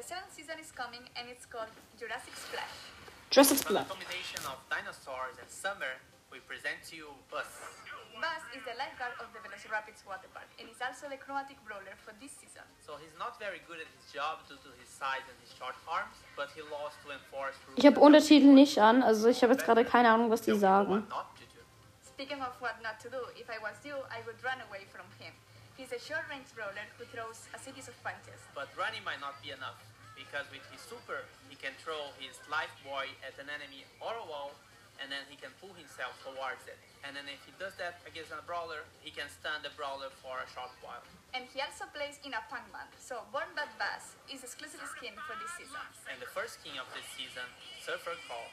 The 0.00 0.08
seventh 0.16 0.32
season 0.32 0.56
is 0.56 0.72
coming, 0.72 1.04
and 1.12 1.28
it's 1.28 1.44
called 1.44 1.68
Jurassic 2.00 2.32
Splash. 2.32 2.72
Jurassic 3.28 3.60
From 3.60 3.76
a 3.76 3.84
Splash. 3.84 3.88
combination 3.92 4.40
of 4.48 4.56
dinosaurs 4.72 5.36
and 5.36 5.44
summer, 5.52 5.92
we 6.32 6.40
present 6.48 6.80
to 6.88 6.96
you 6.96 7.12
Buzz. 7.28 7.44
Buzz 8.16 8.40
is 8.56 8.64
the 8.64 8.72
lifeguard 8.80 9.12
of 9.20 9.28
the 9.36 9.44
Velociraptors 9.44 10.00
water 10.08 10.24
park, 10.32 10.48
and 10.56 10.72
is 10.72 10.80
also 10.80 11.12
the 11.12 11.20
chromatic 11.20 11.60
brawler 11.68 11.92
for 12.00 12.16
this 12.16 12.32
season. 12.32 12.64
So 12.80 12.96
he's 12.96 13.12
not 13.20 13.36
very 13.36 13.60
good 13.68 13.76
at 13.76 13.92
his 13.92 14.08
job 14.08 14.40
due 14.48 14.56
to 14.64 14.72
his 14.80 14.88
size 14.88 15.20
and 15.28 15.36
his 15.44 15.52
short 15.52 15.76
arms, 15.84 16.16
but 16.32 16.48
he 16.56 16.64
lost 16.72 16.96
to 17.04 17.12
enforce. 17.12 17.60
Ich 17.76 17.84
habe 17.84 18.00
Untertitel 18.00 18.56
nicht 18.56 18.80
an, 18.80 19.04
also 19.04 19.28
ich 19.28 19.44
habe 19.44 19.52
jetzt 19.52 19.68
gerade 19.68 19.84
keine 19.84 20.08
Ahnung, 20.08 20.32
was 20.32 20.40
die 20.40 20.56
sagen. 20.56 21.04
Speaking 22.00 22.40
of 22.40 22.56
what 22.64 22.80
not 22.80 22.96
to 23.04 23.12
do, 23.12 23.20
if 23.36 23.52
I 23.52 23.60
was 23.60 23.76
you, 23.84 24.00
I 24.08 24.24
would 24.24 24.40
run 24.40 24.64
away 24.64 24.88
from 24.88 25.04
him. 25.20 25.36
He's 25.80 25.96
a 25.96 26.02
short-range 26.12 26.52
brawler 26.52 26.84
who 27.00 27.08
throws 27.08 27.48
a 27.56 27.58
series 27.58 27.88
of 27.88 27.96
punches. 28.04 28.36
But 28.52 28.68
running 28.76 29.00
might 29.00 29.16
not 29.16 29.40
be 29.40 29.48
enough, 29.48 29.80
because 30.12 30.44
with 30.52 30.60
his 30.68 30.84
super, 30.84 31.24
he 31.48 31.56
can 31.56 31.72
throw 31.80 32.12
his 32.20 32.36
life 32.52 32.68
boy 32.84 33.08
at 33.24 33.32
an 33.40 33.48
enemy 33.48 33.88
or 33.96 34.12
a 34.12 34.26
wall, 34.28 34.52
and 35.00 35.08
then 35.08 35.24
he 35.32 35.40
can 35.40 35.48
pull 35.56 35.72
himself 35.72 36.12
towards 36.20 36.68
it. 36.68 36.76
And 37.00 37.16
then 37.16 37.24
if 37.32 37.40
he 37.48 37.56
does 37.56 37.72
that 37.80 37.96
against 38.04 38.28
a 38.28 38.44
brawler, 38.44 38.84
he 39.00 39.08
can 39.08 39.32
stun 39.32 39.64
the 39.64 39.72
brawler 39.72 40.12
for 40.20 40.44
a 40.44 40.48
short 40.52 40.68
while. 40.84 41.00
And 41.32 41.48
he 41.48 41.64
also 41.64 41.88
plays 41.96 42.20
in 42.28 42.36
a 42.36 42.44
punk 42.52 42.68
band, 42.68 42.92
so 43.00 43.24
Born 43.32 43.48
Bad 43.56 43.72
Bass 43.80 44.20
is 44.28 44.44
exclusive 44.44 44.84
skin 44.84 45.16
for 45.24 45.32
this 45.40 45.64
season. 45.64 45.80
And 46.12 46.20
the 46.20 46.28
first 46.28 46.60
king 46.60 46.76
of 46.76 46.92
this 46.92 47.08
season, 47.16 47.48
Surfer 47.80 48.20
Call. 48.28 48.52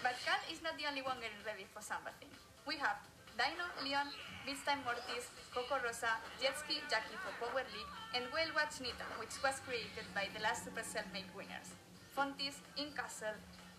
But 0.00 0.16
Cal 0.24 0.40
is 0.48 0.64
not 0.64 0.80
the 0.80 0.88
only 0.88 1.04
one 1.04 1.20
getting 1.20 1.44
ready 1.44 1.68
for 1.68 1.84
something. 1.84 2.32
We 2.64 2.80
have 2.80 2.96
Dino, 3.34 3.66
Leon, 3.82 4.08
Beatstime 4.46 4.82
Mortis, 4.86 5.26
Coco 5.50 5.76
Rosa, 5.82 6.22
Jetski, 6.38 6.78
Jackie 6.86 7.18
for 7.18 7.34
Power 7.42 7.66
League, 7.74 7.92
and 8.14 8.24
Whale 8.30 8.54
Watch 8.54 8.78
Nita, 8.78 9.06
which 9.18 9.34
was 9.42 9.58
created 9.66 10.06
by 10.14 10.30
the 10.30 10.40
last 10.40 10.62
Supercell 10.66 11.06
make 11.12 11.26
winners. 11.34 11.74
Fontis, 12.14 12.62
Incastle, 12.78 13.34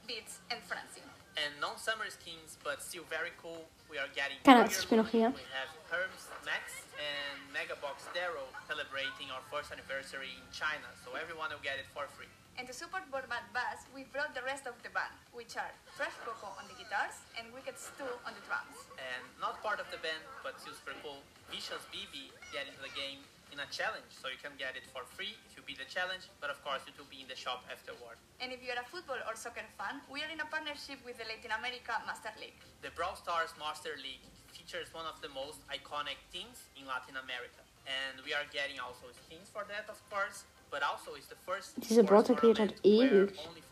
Beats, 0.07 0.43
and 0.51 0.59
Francine. 0.67 1.07
And 1.39 1.55
non-summer 1.63 2.07
skins, 2.11 2.59
but 2.63 2.83
still 2.83 3.07
very 3.07 3.31
cool. 3.39 3.63
We 3.87 3.97
are 3.97 4.11
getting 4.11 4.39
Keiner 4.43 4.67
hat 4.67 4.71
Warrior 4.71 4.75
das 4.75 4.83
Spiel 4.83 4.97
noch 4.99 5.11
hier. 5.11 5.31
We 5.31 5.47
have 5.55 5.71
Herms 5.91 6.27
Max 6.43 6.83
and 6.99 7.39
Megabox 7.55 8.07
Darrow 8.11 8.47
celebrating 8.67 9.31
our 9.31 9.43
first 9.51 9.71
anniversary 9.71 10.35
in 10.35 10.47
China, 10.51 10.87
so 11.03 11.15
everyone 11.15 11.49
will 11.51 11.63
get 11.63 11.79
it 11.79 11.87
for 11.95 12.07
free. 12.15 12.31
And 12.55 12.63
to 12.67 12.73
support 12.73 13.03
Borbat 13.11 13.51
Bass, 13.51 13.83
we 13.91 14.07
brought 14.15 14.31
the 14.31 14.39
rest 14.47 14.63
of 14.63 14.79
the 14.79 14.87
band, 14.95 15.11
which 15.35 15.59
are 15.59 15.75
Fresh 15.99 16.15
Coco 16.23 16.55
on 16.55 16.63
the 16.71 16.75
guitars 16.79 17.19
and 17.35 17.51
Wicked 17.51 17.75
Stu 17.75 18.07
on 18.23 18.31
the 18.31 18.43
drums. 18.47 18.79
And 18.95 19.23
not 19.43 19.59
part 19.59 19.83
of 19.83 19.91
the 19.91 19.99
band, 19.99 20.23
but 20.39 20.55
still 20.63 20.71
super 20.71 20.95
cool. 21.03 21.19
Vicious 21.51 21.83
BB 21.91 22.31
get 22.55 22.63
into 22.63 22.79
the 22.79 22.95
game 22.95 23.19
in 23.51 23.59
a 23.59 23.67
challenge, 23.67 24.07
so 24.07 24.31
you 24.31 24.39
can 24.39 24.55
get 24.55 24.79
it 24.79 24.87
for 24.95 25.03
free 25.03 25.35
if 25.51 25.59
you 25.59 25.67
beat 25.67 25.83
the 25.83 25.87
challenge, 25.91 26.31
but 26.39 26.47
of 26.47 26.55
course 26.63 26.79
it 26.87 26.95
will 26.95 27.11
be 27.11 27.19
in 27.19 27.27
the 27.27 27.35
shop 27.35 27.67
afterward. 27.67 28.15
And 28.39 28.55
if 28.55 28.63
you're 28.63 28.79
a 28.79 28.87
football 28.87 29.19
or 29.27 29.35
soccer 29.35 29.67
fan, 29.75 29.99
we 30.07 30.23
are 30.23 30.31
in 30.31 30.39
a 30.39 30.47
partnership 30.47 31.03
with 31.03 31.19
the 31.19 31.27
Latin 31.27 31.51
America 31.59 31.99
Master 32.07 32.31
League. 32.39 32.55
The 32.81 32.91
Brawl 32.95 33.19
Stars 33.19 33.51
Master 33.59 33.99
League 33.99 34.23
features 34.55 34.87
one 34.95 35.05
of 35.05 35.19
the 35.19 35.29
most 35.35 35.59
iconic 35.67 36.17
teams 36.31 36.71
in 36.79 36.87
Latin 36.87 37.19
America. 37.19 37.61
And 37.83 38.23
we 38.23 38.31
are 38.31 38.47
getting 38.49 38.79
also 38.79 39.11
skins 39.11 39.51
for 39.51 39.67
that, 39.69 39.91
of 39.91 39.99
course, 40.09 40.47
but 40.75 40.83
also 40.83 41.15
it's 41.15 41.31
the 41.31 41.39
first 41.47 41.71
Diese 41.79 42.03
sports 42.03 42.09
Brawl 42.09 42.23
Talk 42.27 42.41
halt 42.43 42.59
where 42.59 42.75
ewig. 42.83 43.31
only 43.47 43.63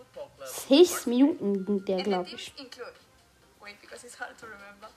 Sechs 0.46 1.04
participate. 1.04 1.08
Minuten 1.12 1.66
ging 1.66 1.80
der, 1.86 2.02
glaube 2.04 2.30
ich. 2.32 2.54
wait, 3.60 3.76
because 3.82 4.06
it's 4.08 4.16
hard 4.16 4.38
to 4.39 4.46
remember. 4.48 4.88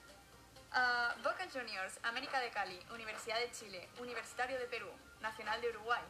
Uh, 0.70 1.10
Boca 1.24 1.46
Juniors, 1.50 1.98
América 2.04 2.38
de 2.38 2.50
Cali, 2.54 2.78
Universidad 2.94 3.38
de 3.42 3.50
Chile, 3.50 3.82
Universitario 3.98 4.56
de 4.58 4.66
Perú, 4.66 4.90
Nacional 5.20 5.60
de 5.60 5.68
Uruguay, 5.74 6.02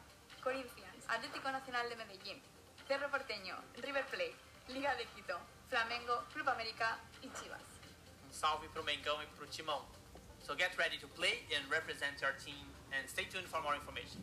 Corinthians, 0.43 1.01
Atlético 1.07 1.49
Nacional 1.51 1.89
de 1.89 1.95
Medellín, 1.95 2.37
Cerro 2.87 3.09
Porteño, 3.09 3.55
River 3.81 4.05
Plate, 4.05 4.35
Liga 4.69 4.93
de 4.95 5.05
Quito, 5.15 5.39
Flamengo, 5.69 6.25
Club 6.33 6.49
América 6.49 6.99
y 7.23 7.29
Chivas. 7.39 7.65
Um 8.29 8.33
salve 8.33 8.67
pro 8.69 8.83
Mengão 8.83 9.17
e 9.23 9.25
pro 9.37 9.47
Timão. 9.47 9.81
So 10.45 10.53
get 10.53 10.77
ready 10.77 10.97
to 10.99 11.07
play 11.07 11.45
and 11.55 11.63
represent 11.71 12.21
your 12.21 12.33
team 12.45 12.65
and 12.93 13.09
stay 13.09 13.25
tuned 13.25 13.47
for 13.47 13.61
more 13.61 13.75
information. 13.75 14.21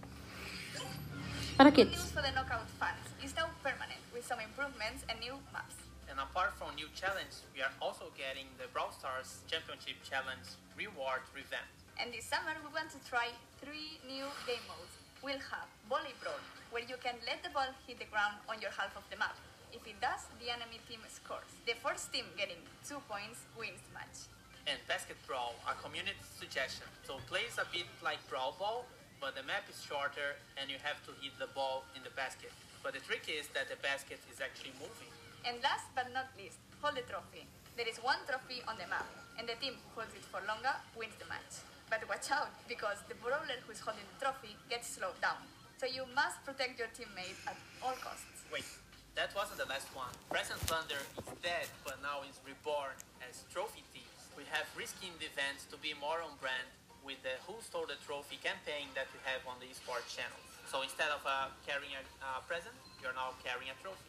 Weiter 1.54 1.70
Good 1.70 1.94
geht's. 1.94 2.02
news 2.02 2.10
for 2.10 2.18
the 2.18 2.34
knockout 2.34 2.66
fans 2.82 3.06
is 3.22 3.30
now 3.38 3.46
permanent 3.62 4.02
with 4.10 4.26
some 4.26 4.42
improvements 4.42 5.06
and 5.06 5.14
new 5.22 5.38
maps. 5.54 5.78
And 6.10 6.18
apart 6.18 6.50
from 6.58 6.74
new 6.74 6.90
challenge, 6.98 7.46
we 7.54 7.62
are 7.62 7.70
also 7.78 8.10
getting 8.18 8.50
the 8.58 8.66
Brawl 8.74 8.90
Stars 8.90 9.38
Championship 9.46 10.02
Challenge 10.02 10.42
reward 10.74 11.22
revamp. 11.30 11.70
And 11.94 12.10
this 12.10 12.26
summer 12.26 12.58
we 12.58 12.74
want 12.74 12.90
to 12.90 12.98
try 13.06 13.30
three 13.62 14.02
new 14.02 14.26
game 14.50 14.66
modes. 14.66 14.98
We'll 15.22 15.38
have 15.54 15.70
Volley 15.86 16.18
Brawl, 16.18 16.42
where 16.74 16.82
you 16.82 16.98
can 16.98 17.22
let 17.22 17.46
the 17.46 17.54
ball 17.54 17.70
hit 17.86 18.02
the 18.02 18.10
ground 18.10 18.34
on 18.50 18.58
your 18.58 18.74
half 18.74 18.90
of 18.98 19.06
the 19.06 19.16
map. 19.22 19.38
If 19.70 19.86
it 19.86 20.02
does, 20.02 20.26
the 20.42 20.50
enemy 20.50 20.82
team 20.90 21.06
scores. 21.06 21.46
The 21.70 21.78
first 21.78 22.10
team 22.10 22.26
getting 22.34 22.58
two 22.82 22.98
points 23.06 23.46
wins 23.54 23.78
the 23.86 24.02
match. 24.02 24.26
And 24.66 24.82
Basket 24.90 25.22
Brawl, 25.22 25.54
a 25.70 25.78
community 25.78 26.18
suggestion. 26.34 26.90
So 27.06 27.22
plays 27.30 27.62
a 27.62 27.66
bit 27.70 27.86
like 28.02 28.18
Brawl 28.26 28.58
Ball, 28.58 28.82
but 29.24 29.32
the 29.32 29.46
map 29.48 29.64
is 29.72 29.80
shorter 29.80 30.36
and 30.60 30.68
you 30.68 30.76
have 30.84 31.00
to 31.08 31.16
hit 31.24 31.32
the 31.40 31.48
ball 31.56 31.88
in 31.96 32.04
the 32.04 32.12
basket. 32.12 32.52
But 32.84 32.92
the 32.92 33.00
trick 33.00 33.24
is 33.24 33.48
that 33.56 33.72
the 33.72 33.80
basket 33.80 34.20
is 34.28 34.44
actually 34.44 34.76
moving. 34.76 35.08
And 35.48 35.56
last 35.64 35.88
but 35.96 36.12
not 36.12 36.28
least, 36.36 36.60
hold 36.84 37.00
the 37.00 37.08
trophy. 37.08 37.48
There 37.80 37.88
is 37.88 37.96
one 38.04 38.20
trophy 38.28 38.60
on 38.68 38.76
the 38.76 38.84
map, 38.84 39.08
and 39.40 39.48
the 39.48 39.56
team 39.64 39.80
who 39.80 40.04
holds 40.04 40.12
it 40.12 40.28
for 40.28 40.44
longer 40.44 40.76
wins 40.92 41.16
the 41.16 41.24
match. 41.24 41.64
But 41.88 42.04
watch 42.04 42.28
out, 42.28 42.52
because 42.68 43.00
the 43.08 43.16
brawler 43.24 43.56
who 43.64 43.72
is 43.72 43.80
holding 43.80 44.04
the 44.04 44.28
trophy 44.28 44.60
gets 44.68 44.92
slowed 44.92 45.16
down. 45.24 45.40
So 45.80 45.88
you 45.88 46.04
must 46.12 46.44
protect 46.44 46.76
your 46.76 46.92
teammate 46.92 47.40
at 47.48 47.56
all 47.80 47.96
costs. 48.04 48.44
Wait, 48.52 48.68
that 49.16 49.32
wasn't 49.32 49.56
the 49.56 49.68
last 49.72 49.88
one. 49.96 50.12
Present 50.28 50.60
Thunder 50.68 51.00
is 51.00 51.32
dead, 51.40 51.72
but 51.80 51.96
now 52.04 52.20
is 52.28 52.36
reborn 52.44 52.92
as 53.24 53.40
Trophy 53.48 53.88
Thieves. 53.88 54.28
We 54.36 54.44
have 54.52 54.68
the 54.76 54.84
events 55.24 55.64
to 55.72 55.80
be 55.80 55.96
more 55.96 56.20
on 56.20 56.36
brand 56.44 56.68
with 57.04 57.20
the 57.20 57.36
Who 57.44 57.60
Stole 57.60 57.86
the 57.86 58.00
Trophy 58.00 58.40
campaign 58.40 58.88
that 58.96 59.12
we 59.12 59.20
have 59.28 59.44
on 59.44 59.60
the 59.60 59.68
esports 59.68 60.08
channel. 60.08 60.40
So 60.64 60.80
instead 60.80 61.12
of 61.12 61.20
uh, 61.28 61.52
carrying 61.68 61.92
a 61.92 62.02
uh, 62.24 62.40
present, 62.48 62.74
you're 63.04 63.14
now 63.14 63.36
carrying 63.44 63.68
a 63.68 63.76
trophy. 63.84 64.08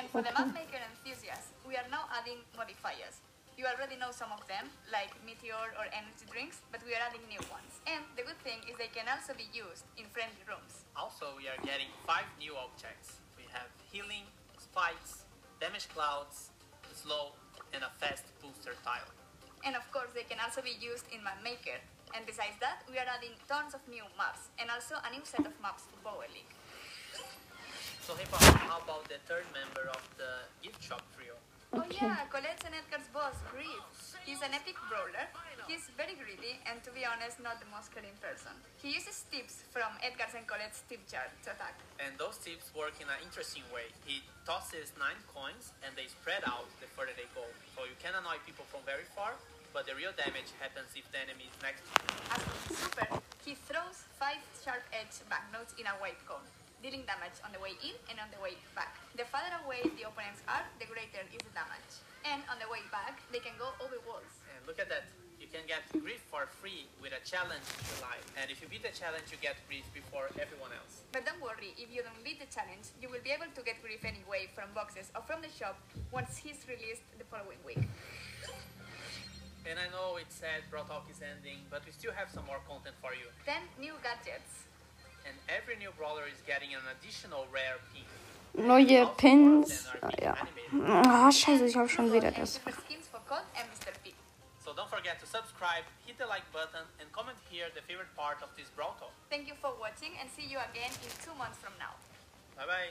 And 0.00 0.08
for 0.08 0.24
the 0.24 0.32
mapmaker 0.32 0.80
enthusiasts, 0.80 1.52
we 1.68 1.76
are 1.76 1.84
now 1.92 2.08
adding 2.16 2.40
modifiers. 2.56 3.20
You 3.60 3.68
already 3.68 4.00
know 4.00 4.08
some 4.08 4.32
of 4.32 4.40
them, 4.48 4.72
like 4.88 5.12
Meteor 5.20 5.76
or 5.76 5.84
energy 5.92 6.24
drinks, 6.32 6.64
but 6.72 6.80
we 6.88 6.96
are 6.96 7.02
adding 7.04 7.20
new 7.28 7.44
ones. 7.52 7.84
And 7.84 8.00
the 8.16 8.24
good 8.24 8.40
thing 8.40 8.64
is 8.64 8.80
they 8.80 8.88
can 8.88 9.04
also 9.04 9.36
be 9.36 9.52
used 9.52 9.84
in 10.00 10.08
friendly 10.16 10.40
rooms. 10.48 10.88
Also, 10.96 11.36
we 11.36 11.44
are 11.44 11.60
getting 11.60 11.92
five 12.08 12.24
new 12.40 12.56
objects. 12.56 13.20
We 13.36 13.44
have 13.52 13.68
healing, 13.92 14.24
spikes, 14.56 15.28
damage 15.60 15.92
clouds, 15.92 16.56
slow, 16.96 17.36
and 17.76 17.84
a 17.84 17.92
fast 18.00 18.24
booster 18.40 18.72
tile. 18.80 19.12
And 19.64 19.76
of 19.76 19.84
course, 19.92 20.10
they 20.14 20.24
can 20.24 20.38
also 20.40 20.62
be 20.62 20.74
used 20.80 21.04
in 21.12 21.20
Mapmaker. 21.20 21.78
And 22.16 22.26
besides 22.26 22.56
that, 22.60 22.82
we 22.90 22.98
are 22.98 23.06
adding 23.06 23.36
tons 23.46 23.74
of 23.74 23.80
new 23.88 24.02
maps 24.16 24.50
and 24.58 24.70
also 24.70 24.96
a 24.98 25.10
new 25.12 25.22
set 25.22 25.46
of 25.46 25.54
maps 25.62 25.84
for 25.86 25.98
Power 26.02 26.26
League. 26.34 26.48
So 28.02 28.16
hey 28.16 28.26
how 28.66 28.80
about 28.82 29.06
the 29.06 29.22
third 29.28 29.44
member 29.54 29.88
of 29.90 30.02
the 30.18 30.42
gift 30.62 30.82
shop 30.82 31.02
trio? 31.14 31.29
Oh 31.70 31.86
yeah, 31.86 32.26
Colette's 32.34 32.66
and 32.66 32.74
Edgar's 32.74 33.06
boss, 33.14 33.38
Grief. 33.54 33.78
He's 34.26 34.42
an 34.42 34.50
epic 34.50 34.74
brawler. 34.90 35.30
He's 35.70 35.86
very 35.94 36.18
greedy 36.18 36.58
and, 36.66 36.82
to 36.82 36.90
be 36.90 37.06
honest, 37.06 37.38
not 37.38 37.62
the 37.62 37.70
most 37.70 37.94
caring 37.94 38.14
person. 38.18 38.50
He 38.82 38.90
uses 38.90 39.22
tips 39.30 39.62
from 39.70 39.94
Edgar's 40.02 40.34
and 40.34 40.42
Colette's 40.50 40.82
tip 40.90 40.98
chart 41.06 41.30
to 41.46 41.54
attack. 41.54 41.78
And 42.02 42.18
those 42.18 42.42
tips 42.42 42.74
work 42.74 42.98
in 42.98 43.06
an 43.06 43.22
interesting 43.22 43.62
way. 43.70 43.86
He 44.02 44.18
tosses 44.42 44.90
nine 44.98 45.22
coins 45.30 45.70
and 45.86 45.94
they 45.94 46.10
spread 46.10 46.42
out 46.42 46.66
the 46.82 46.90
further 46.90 47.14
they 47.14 47.30
go. 47.38 47.46
So 47.78 47.86
you 47.86 47.94
can 48.02 48.18
annoy 48.18 48.42
people 48.42 48.66
from 48.66 48.82
very 48.82 49.06
far, 49.14 49.38
but 49.70 49.86
the 49.86 49.94
real 49.94 50.10
damage 50.18 50.50
happens 50.58 50.90
if 50.98 51.06
the 51.14 51.22
enemy 51.22 51.46
is 51.46 51.56
next 51.62 51.86
to 51.86 51.90
you. 52.02 52.10
As 52.34 52.42
super, 52.66 53.08
he 53.46 53.54
throws 53.70 54.10
five 54.18 54.42
sharp-edged 54.66 55.22
banknotes 55.30 55.78
in 55.78 55.86
a 55.86 55.94
white 56.02 56.18
cone, 56.26 56.42
dealing 56.80 57.04
damage 57.04 57.36
on 57.44 57.52
the 57.52 57.60
way 57.60 57.76
in 57.84 57.92
and 58.08 58.16
on 58.16 58.28
the 58.32 58.40
way 58.40 58.56
back. 58.72 58.96
The 59.16 59.28
farther 59.28 59.52
away 59.64 59.84
the 59.84 60.08
opponents 60.08 60.40
are, 60.48 60.64
the 60.80 60.88
greater 60.88 61.20
is 61.28 61.40
the 61.44 61.52
damage. 61.52 62.00
And 62.24 62.40
on 62.48 62.56
the 62.60 62.68
way 62.72 62.80
back, 62.88 63.20
they 63.32 63.40
can 63.40 63.56
go 63.60 63.72
over 63.84 64.00
walls. 64.08 64.32
And 64.48 64.64
look 64.64 64.80
at 64.80 64.88
that. 64.88 65.08
You 65.40 65.48
can 65.48 65.64
get 65.64 65.88
grief 65.92 66.20
for 66.28 66.44
free 66.60 66.84
with 67.00 67.16
a 67.16 67.22
challenge 67.24 67.64
in 67.64 67.80
July. 67.96 68.20
And 68.36 68.52
if 68.52 68.60
you 68.60 68.68
beat 68.68 68.84
the 68.84 68.92
challenge, 68.92 69.32
you 69.32 69.40
get 69.40 69.56
grief 69.68 69.88
before 69.96 70.28
everyone 70.36 70.72
else. 70.76 71.00
But 71.12 71.24
don't 71.24 71.40
worry, 71.40 71.72
if 71.80 71.88
you 71.88 72.04
don't 72.04 72.20
beat 72.20 72.40
the 72.40 72.48
challenge, 72.52 72.92
you 73.00 73.08
will 73.08 73.24
be 73.24 73.32
able 73.32 73.48
to 73.48 73.60
get 73.64 73.80
grief 73.80 74.04
anyway 74.04 74.52
from 74.52 74.68
boxes 74.76 75.08
or 75.16 75.24
from 75.24 75.40
the 75.40 75.52
shop 75.52 75.80
once 76.12 76.36
he's 76.36 76.60
released 76.68 77.04
the 77.16 77.24
following 77.28 77.60
week. 77.64 77.88
And 79.68 79.76
I 79.76 79.88
know 79.92 80.16
it's 80.16 80.36
sad 80.36 80.64
Brawl 80.72 80.84
Talk 80.84 81.08
is 81.12 81.20
ending, 81.20 81.64
but 81.68 81.84
we 81.84 81.92
still 81.92 82.12
have 82.12 82.32
some 82.32 82.44
more 82.44 82.60
content 82.68 82.96
for 83.00 83.12
you. 83.12 83.28
10 83.44 83.60
new 83.80 83.96
gadgets. 84.00 84.69
Neue 88.54 89.00
Also, 89.06 89.14
Pins. 89.16 89.84
then 89.84 90.02
Ah, 90.02 90.06
are 90.06 90.10
being 90.10 90.24
ja. 90.24 90.32
animated. 90.34 91.06
Ah, 91.06 91.30
scheiße, 91.32 91.64
ich 91.66 91.76
habe 91.76 91.88
schon 91.88 92.12
wieder 92.12 92.30
das. 92.32 92.54
super 92.54 92.72
skins 92.72 93.06
for 93.08 93.20
Colt 93.28 93.44
and 93.56 93.66
Mr. 93.70 93.92
P. 94.02 94.12
So 94.64 94.72
don't 94.74 94.90
forget 94.90 95.18
to 95.20 95.26
subscribe, 95.26 95.84
hit 96.04 96.18
the 96.18 96.26
like 96.26 96.44
button, 96.52 96.84
and 97.00 97.10
comment 97.12 97.38
here 97.48 97.70
the 97.74 97.80
favorite 97.82 98.12
part 98.16 98.42
of 98.42 98.48
this 98.56 98.68
Brawl 98.76 98.94
Talk. 98.98 99.12
Thank 99.30 99.46
you 99.48 99.54
for 99.60 99.72
watching 99.80 100.12
and 100.20 100.28
see 100.30 100.46
you 100.46 100.58
again 100.58 100.90
in 101.02 101.10
two 101.24 101.34
months 101.38 101.58
from 101.58 101.72
now. 101.78 101.94
Bye 102.56 102.66
bye. 102.66 102.90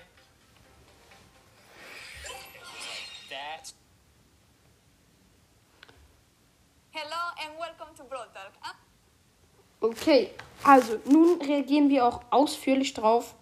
That 3.30 3.72
Hello 6.92 7.22
and 7.44 7.52
welcome 7.60 7.94
to 7.98 8.04
Brawl 8.04 8.26
Talk. 8.34 8.76
Okay, 9.82 10.32
also 10.64 11.00
nun 11.06 11.42
reagieren 11.42 11.90
wir 11.90 12.06
auch 12.06 12.22
ausführlich 12.32 12.94
drauf. 12.94 13.34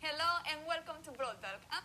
Hello 0.00 0.24
and 0.44 0.66
welcome 0.66 1.00
to 1.04 1.12
Talk. 1.12 1.36
Ah, 1.70 1.82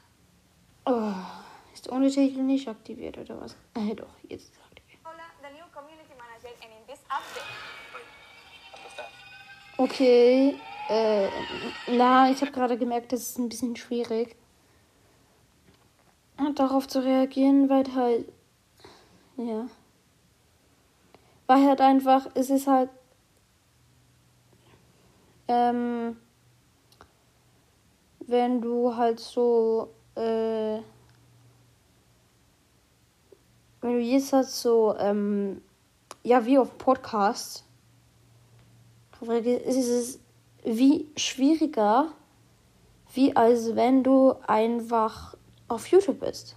Oh, 0.83 1.73
ist 1.73 1.85
der 1.85 1.93
Untertitel 1.93 2.41
nicht 2.41 2.67
aktiviert 2.67 3.19
oder 3.19 3.39
was? 3.39 3.55
Äh, 3.75 3.93
doch, 3.93 4.09
jetzt 4.23 4.45
ist 4.45 4.53
es 4.53 4.59
aktiviert. 4.63 4.99
Hola, 5.03 5.21
the 5.43 5.55
new 5.55 5.65
community 5.71 6.13
manager, 6.17 6.49
and 6.63 6.73
in 6.73 6.87
this 6.87 7.01
update, 7.07 7.43
Okay, 9.77 10.55
äh, 10.89 11.29
na, 11.87 12.31
ich 12.31 12.41
habe 12.41 12.51
gerade 12.51 12.77
gemerkt, 12.79 13.11
das 13.11 13.21
ist 13.21 13.37
ein 13.37 13.49
bisschen 13.49 13.75
schwierig, 13.75 14.35
darauf 16.55 16.87
zu 16.87 17.03
reagieren, 17.03 17.69
weil 17.69 17.93
halt, 17.93 18.31
ja, 19.37 19.67
weil 21.51 21.67
halt 21.67 21.81
einfach, 21.81 22.29
es 22.33 22.49
ist 22.49 22.65
halt, 22.65 22.89
ähm, 25.49 26.15
wenn 28.25 28.61
du 28.61 28.95
halt 28.95 29.19
so, 29.19 29.89
äh, 30.15 30.79
wenn 33.81 33.91
du 33.95 33.99
jetzt 33.99 34.31
halt 34.31 34.47
so, 34.47 34.95
ähm, 34.97 35.61
ja, 36.23 36.45
wie 36.45 36.57
auf 36.57 36.77
Podcast, 36.77 37.65
ist 39.19 40.21
wie 40.63 41.09
schwieriger, 41.17 42.13
wie 43.13 43.35
als 43.35 43.75
wenn 43.75 44.05
du 44.05 44.35
einfach 44.47 45.35
auf 45.67 45.85
YouTube 45.87 46.21
bist. 46.21 46.55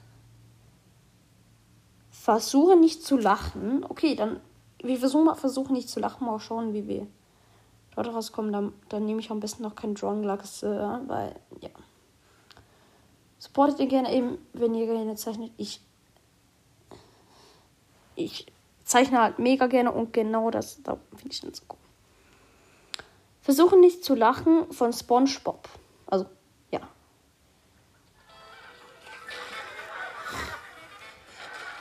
Versuche 2.12 2.76
nicht 2.76 3.02
zu 3.02 3.16
lachen. 3.16 3.84
Okay, 3.88 4.14
dann 4.14 4.38
wir 4.84 4.98
versuchen 4.98 5.24
mal 5.24 5.34
versuchen 5.34 5.72
nicht 5.72 5.88
zu 5.88 6.00
lachen, 6.00 6.26
mal 6.26 6.38
schauen, 6.38 6.72
wie 6.72 6.86
wir 6.86 7.06
dort 7.94 8.08
rauskommen. 8.08 8.52
Dann, 8.52 8.72
dann 8.88 9.06
nehme 9.06 9.20
ich 9.20 9.30
am 9.30 9.40
besten 9.40 9.62
noch 9.62 9.74
kein 9.74 9.94
Drone 9.94 10.26
Lux, 10.26 10.62
äh, 10.62 10.68
weil 10.68 11.34
ja. 11.60 11.70
Supportet 13.38 13.80
ihr 13.80 13.86
gerne 13.86 14.14
eben, 14.14 14.38
wenn 14.52 14.74
ihr 14.74 14.86
gerne 14.86 15.16
zeichnet. 15.16 15.50
Ich 15.56 15.80
ich 18.16 18.46
zeichne 18.84 19.20
halt 19.20 19.38
mega 19.38 19.66
gerne 19.66 19.90
und 19.90 20.12
genau 20.12 20.50
das 20.50 20.82
da 20.82 20.98
finde 21.16 21.32
ich 21.32 21.40
dann 21.40 21.52
so 21.52 21.62
cool. 21.70 21.78
Versuche 23.42 23.78
nicht 23.78 24.04
zu 24.04 24.14
lachen 24.14 24.72
von 24.72 24.92
SpongeBob. 24.92 25.68
Also, 26.06 26.26
ja. 26.70 26.80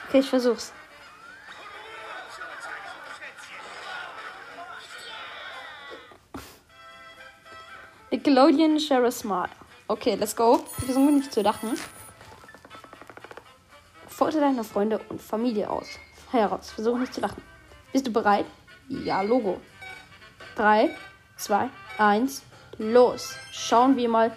Okay, 0.08 0.20
ich 0.20 0.30
versuch's. 0.30 0.74
Nickelodeon 8.24 8.80
Share 8.80 9.12
Smile. 9.12 9.50
Okay, 9.90 10.16
let's 10.16 10.34
go. 10.34 10.64
Wir 10.78 10.86
versuchen 10.86 11.18
nicht 11.18 11.34
zu 11.34 11.42
lachen. 11.42 11.78
Fordere 14.08 14.40
deine 14.40 14.64
Freunde 14.64 15.02
und 15.10 15.22
Familie 15.22 15.70
aus. 15.70 15.88
Heraus. 16.32 16.72
Versuche 16.72 17.00
nicht 17.00 17.14
zu 17.14 17.20
lachen. 17.20 17.44
Bist 17.92 18.08
du 18.08 18.14
bereit? 18.14 18.46
Ja, 18.88 19.22
Logo. 19.24 19.60
3, 20.56 20.96
2, 21.36 21.70
1, 21.98 22.44
los. 22.78 23.36
Schauen 23.52 23.98
wir 23.98 24.08
mal, 24.08 24.32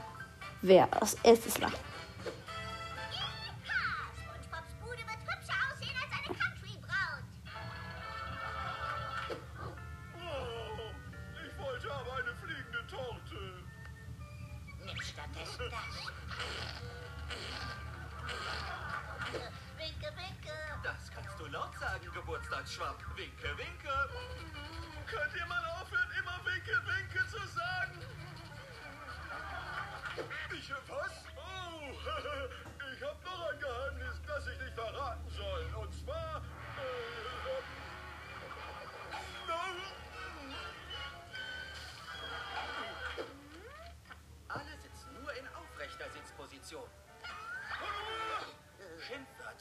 wer 0.62 0.88
als 1.00 1.16
erstes 1.22 1.58
lacht. 1.60 1.78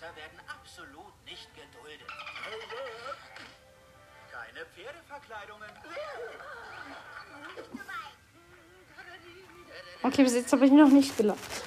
Schimpfwörter 0.05 0.15
werden 0.15 0.39
absolut 0.47 1.13
nicht 1.25 1.49
geduldet. 1.55 2.07
Keine 4.31 4.65
Pferdeverkleidungen. 4.65 5.69
Okay, 10.03 10.23
bis 10.23 10.33
jetzt 10.35 10.53
habe 10.53 10.65
ich 10.65 10.71
noch 10.71 10.89
nicht 10.89 11.17
gelacht. 11.17 11.64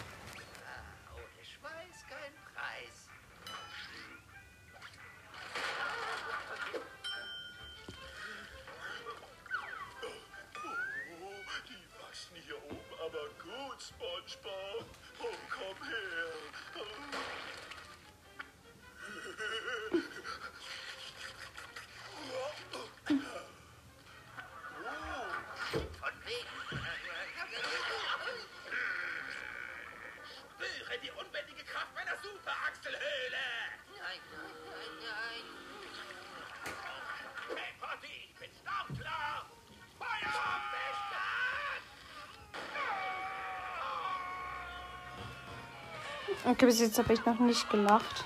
Okay, 46.59 46.67
bis 46.67 46.81
jetzt 46.81 46.99
habe 46.99 47.13
ich 47.13 47.25
noch 47.25 47.39
nicht 47.39 47.71
gelacht. 47.71 48.25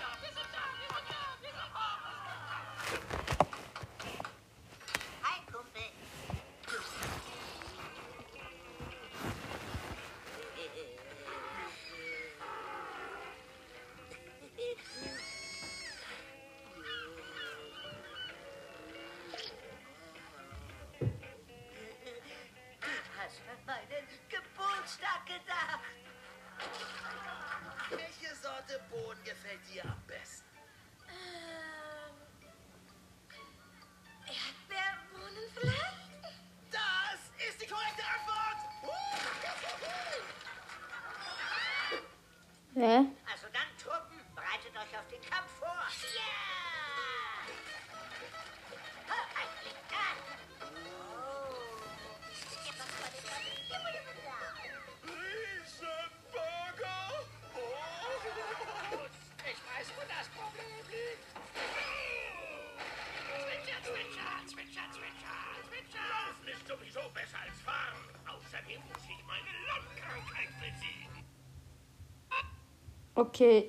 Okay. 73.23 73.69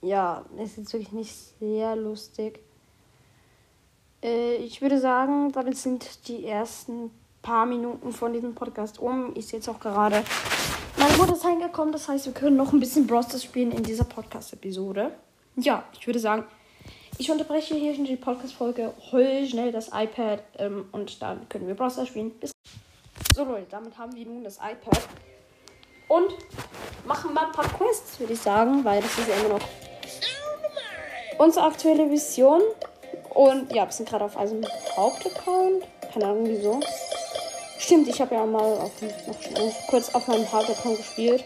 Ja, 0.00 0.44
ist 0.58 0.76
jetzt 0.76 0.92
wirklich 0.92 1.12
nicht 1.12 1.32
sehr 1.60 1.94
lustig. 1.94 2.58
Äh, 4.20 4.56
ich 4.56 4.82
würde 4.82 4.98
sagen, 4.98 5.52
damit 5.52 5.76
sind 5.76 6.26
die 6.26 6.44
ersten 6.44 7.12
paar 7.42 7.64
Minuten 7.64 8.12
von 8.12 8.32
diesem 8.32 8.56
Podcast 8.56 8.98
um. 8.98 9.34
Ist 9.36 9.52
jetzt 9.52 9.68
auch 9.68 9.78
gerade 9.78 10.24
meine 10.96 11.16
Mutter 11.16 11.34
ist 11.34 11.44
reingekommen. 11.44 11.92
Das 11.92 12.08
heißt, 12.08 12.26
wir 12.26 12.32
können 12.32 12.56
noch 12.56 12.72
ein 12.72 12.80
bisschen 12.80 13.06
Brawl 13.06 13.22
Stars 13.22 13.44
spielen 13.44 13.70
in 13.70 13.84
dieser 13.84 14.04
Podcast-Episode. 14.04 15.12
Ja, 15.54 15.84
ich 15.92 16.04
würde 16.06 16.18
sagen, 16.18 16.44
ich 17.18 17.30
unterbreche 17.30 17.76
hier 17.76 17.94
schon 17.94 18.04
die 18.04 18.16
Podcast-Folge, 18.16 18.92
hol 19.12 19.46
schnell 19.46 19.70
das 19.70 19.90
iPad 19.94 20.42
ähm, 20.58 20.86
und 20.90 21.22
dann 21.22 21.48
können 21.48 21.68
wir 21.68 21.74
Brawl 21.74 21.90
Stars 21.90 22.08
spielen. 22.08 22.32
Bis 22.32 22.50
so 23.34 23.44
Leute, 23.44 23.66
damit 23.70 23.96
haben 23.96 24.14
wir 24.16 24.26
nun 24.26 24.42
das 24.42 24.56
iPad. 24.56 25.00
Und 26.12 26.34
machen 27.06 27.32
mal 27.32 27.46
ein 27.46 27.52
paar 27.52 27.64
Quests, 27.64 28.20
würde 28.20 28.34
ich 28.34 28.42
sagen, 28.42 28.84
weil 28.84 29.00
das 29.00 29.16
ist 29.16 29.28
ja 29.28 29.34
immer 29.36 29.54
noch 29.54 29.66
unsere 31.38 31.64
aktuelle 31.64 32.10
Vision. 32.10 32.60
Und 33.30 33.72
ja, 33.72 33.86
wir 33.86 33.92
sind 33.92 34.10
gerade 34.10 34.26
auf 34.26 34.36
einem 34.36 34.62
Hauptaccount. 34.94 35.84
Keine 36.12 36.26
Ahnung 36.26 36.44
wieso. 36.48 36.80
Stimmt, 37.78 38.08
ich 38.08 38.20
habe 38.20 38.34
ja 38.34 38.44
mal 38.44 38.78
auf, 38.78 38.90
kurz 39.88 40.14
auf 40.14 40.28
meinem 40.28 40.52
Hauptaccount 40.52 40.98
gespielt. 40.98 41.44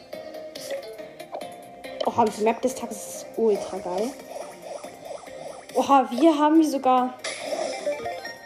Oha, 2.05 2.25
die 2.25 2.43
Map 2.43 2.61
des 2.61 2.75
Tages 2.75 2.97
ist 2.97 3.27
ultra 3.37 3.79
geil. 3.79 4.11
Oha, 5.75 6.11
wir 6.11 6.37
haben 6.37 6.61
hier 6.61 6.71
sogar 6.71 7.15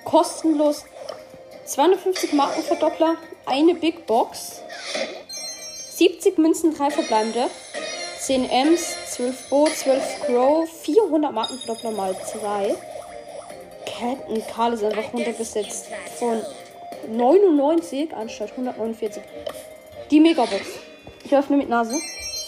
kostenlos 0.04 0.84
250 1.64 2.34
Markenverdoppler, 2.34 3.16
eine 3.46 3.74
Big 3.74 4.06
Box, 4.06 4.60
70 6.00 6.38
Münzen, 6.38 6.74
3 6.74 6.92
verbleibende, 6.92 7.50
10 8.20 8.48
Ms, 8.48 8.96
12 9.16 9.50
Bo, 9.50 9.66
12 9.66 10.20
Crow, 10.24 10.66
400 10.66 11.30
Markenverdoppler 11.30 11.90
mal 11.90 12.16
2. 12.16 12.74
Captain 13.84 14.42
Karl 14.46 14.72
ist 14.72 14.82
einfach 14.82 15.12
runtergesetzt 15.12 15.88
von 16.18 16.40
99 17.14 18.14
anstatt 18.14 18.52
149. 18.52 19.22
Die 20.10 20.20
Megabox. 20.20 20.62
Ich 21.22 21.36
öffne 21.36 21.58
mit 21.58 21.68
Nase. 21.68 21.98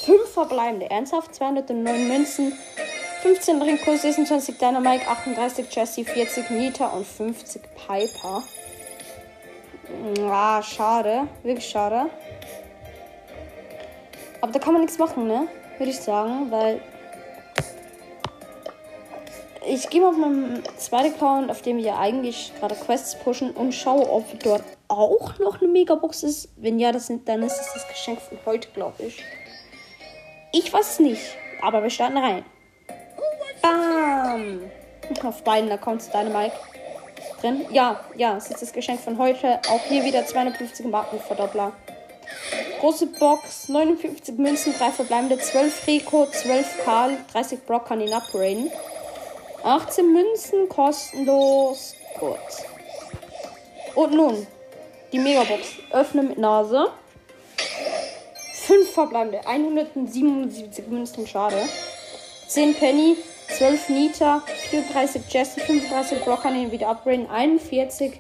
5 0.07 0.33
verbleibende. 0.33 0.91
Ernsthaft 0.91 1.35
209 1.35 2.09
Münzen. 2.09 2.59
15 3.21 3.61
Rico, 3.61 3.95
26 3.95 4.57
Dynamite, 4.57 5.07
38 5.07 5.67
Jesse, 5.71 6.07
40 6.07 6.49
Nita 6.49 6.87
und 6.87 7.07
50 7.07 7.61
Piper. 7.87 8.43
Ah, 10.23 10.63
schade. 10.63 11.29
Wirklich 11.43 11.69
schade. 11.69 12.09
Aber 14.43 14.53
da 14.53 14.59
kann 14.59 14.75
man 14.75 14.83
nichts 14.83 14.99
machen, 14.99 15.27
ne? 15.27 15.49
Würde 15.79 15.91
ich 15.91 16.01
sagen, 16.01 16.51
weil. 16.51 16.83
Ich 19.65 19.89
gehe 19.89 20.01
mal 20.01 20.09
auf 20.09 20.17
meinen 20.17 20.65
zweiten 20.77 21.15
Account, 21.15 21.49
auf 21.49 21.63
dem 21.63 21.79
wir 21.79 21.97
eigentlich 21.97 22.53
gerade 22.59 22.75
Quests 22.75 23.17
pushen 23.17 23.53
und 23.53 23.73
schaue, 23.73 24.11
ob 24.11 24.39
dort 24.41 24.65
auch 24.89 25.39
noch 25.39 25.63
eine 25.63 25.71
Megabox 25.71 26.25
ist. 26.25 26.49
Wenn 26.57 26.81
ja, 26.81 26.91
das 26.91 27.07
sind, 27.07 27.29
dann 27.29 27.45
ist 27.45 27.61
es 27.61 27.73
das 27.73 27.87
Geschenk 27.87 28.21
von 28.21 28.39
heute, 28.45 28.69
glaube 28.75 29.05
ich. 29.05 29.23
Ich 30.51 30.73
weiß 30.73 30.99
nicht, 30.99 31.23
aber 31.63 31.85
wir 31.85 31.91
starten 31.91 32.19
rein. 32.19 32.45
Bam! 33.63 34.63
Auf 35.25 35.45
beiden 35.45 35.71
Accounts 35.71 36.11
Dynamite 36.11 36.57
drin. 37.41 37.65
Ja, 37.71 38.01
ja, 38.17 38.37
es 38.37 38.51
ist 38.51 38.63
das 38.63 38.73
Geschenk 38.73 39.01
von 39.01 39.17
heute. 39.19 39.61
Auch 39.71 39.85
hier 39.85 40.05
wieder 40.05 40.27
250 40.27 40.87
Markenverdoppler. 40.87 41.73
Große 42.83 43.07
Box, 43.07 43.69
59 43.69 44.39
Münzen, 44.39 44.75
3 44.77 44.91
verbleibende, 44.91 45.39
12 45.39 45.87
Rico, 45.87 46.27
12 46.27 46.85
Karl, 46.85 47.17
30 47.33 47.65
Brock 47.65 47.87
kann 47.87 48.01
ihn 48.01 48.13
upgraden. 48.13 48.73
18 49.63 50.13
Münzen, 50.13 50.69
kostenlos. 50.69 51.95
Gut. 52.19 52.41
Und 53.95 54.15
nun, 54.15 54.49
die 55.13 55.21
Megabox. 55.21 55.65
Öffne 55.93 56.25
mit 56.25 56.39
Nase. 56.39 56.89
5 58.67 58.91
verbleibende, 58.91 59.47
177 59.47 60.89
Münzen, 60.89 61.25
schade. 61.29 61.63
10 62.49 62.75
Penny, 62.75 63.17
12 63.59 63.91
Nita, 63.91 64.43
34 64.71 65.23
Jesse, 65.29 65.61
35 65.61 66.25
Brock 66.25 66.43
kann 66.43 66.57
ihn 66.57 66.73
wieder 66.73 66.89
upgraden, 66.89 67.31
41 67.31 68.19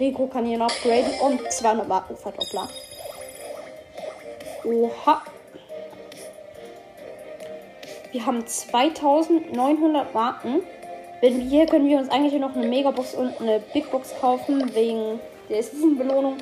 Rico 0.00 0.26
kann 0.26 0.46
ihn 0.46 0.62
upgraden 0.62 1.12
und 1.20 1.52
200 1.52 1.86
Markenverdoppler. 1.86 2.68
Oha. 4.64 5.22
Wir 8.12 8.26
haben 8.26 8.46
2900 8.46 10.12
Marken. 10.12 10.62
Wenn 11.20 11.38
wir 11.38 11.44
hier 11.44 11.66
können 11.66 11.88
wir 11.88 11.98
uns 11.98 12.08
eigentlich 12.08 12.40
noch 12.40 12.56
eine 12.56 12.66
Megabox 12.66 13.14
und 13.14 13.40
eine 13.40 13.60
Big 13.72 13.90
Box 13.90 14.14
kaufen 14.20 14.74
wegen 14.74 15.20
der 15.48 15.62
Season-Belohnung. 15.62 16.38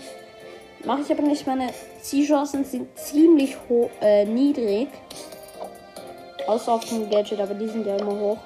Mache 0.85 1.03
ich 1.03 1.11
aber 1.11 1.23
nicht. 1.23 1.47
Meine 1.47 1.69
Zielchancen 2.01 2.65
sind 2.65 2.97
ziemlich 2.99 3.57
hoch, 3.69 3.91
äh, 4.01 4.25
niedrig. 4.25 4.89
Außer 6.47 6.73
auf 6.73 6.85
dem 6.87 7.11
Gadget, 7.11 7.41
aber 7.41 7.55
die 7.55 7.69
sind 7.69 7.87
ja 7.87 7.97
immer 7.97 8.19
hoch. 8.19 8.39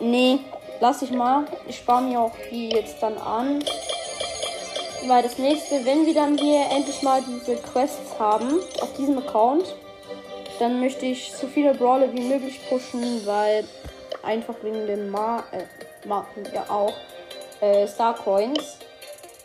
Nee, 0.00 0.40
lass 0.80 1.02
ich 1.02 1.12
mal. 1.12 1.44
Ich 1.68 1.76
spare 1.76 2.02
mir 2.02 2.20
auch 2.20 2.32
die 2.50 2.70
jetzt 2.70 3.02
dann 3.02 3.16
an. 3.18 3.62
Weil 5.06 5.22
das 5.22 5.38
nächste, 5.38 5.84
wenn 5.84 6.06
wir 6.06 6.14
dann 6.14 6.38
hier 6.38 6.66
endlich 6.70 7.02
mal 7.02 7.22
diese 7.22 7.56
Quests 7.56 8.18
haben, 8.18 8.60
auf 8.80 8.92
diesem 8.94 9.18
Account, 9.18 9.74
dann 10.58 10.80
möchte 10.80 11.06
ich 11.06 11.32
so 11.32 11.48
viele 11.48 11.74
Brawler 11.74 12.12
wie 12.12 12.20
möglich 12.20 12.60
pushen, 12.68 13.26
weil 13.26 13.64
einfach 14.22 14.54
wegen 14.62 14.86
den 14.86 15.10
Mar 15.10 15.44
äh, 15.50 16.06
Marken 16.06 16.44
ja 16.54 16.64
auch 16.68 16.94
äh, 17.60 17.86
Star 17.86 18.14
Coins. 18.14 18.78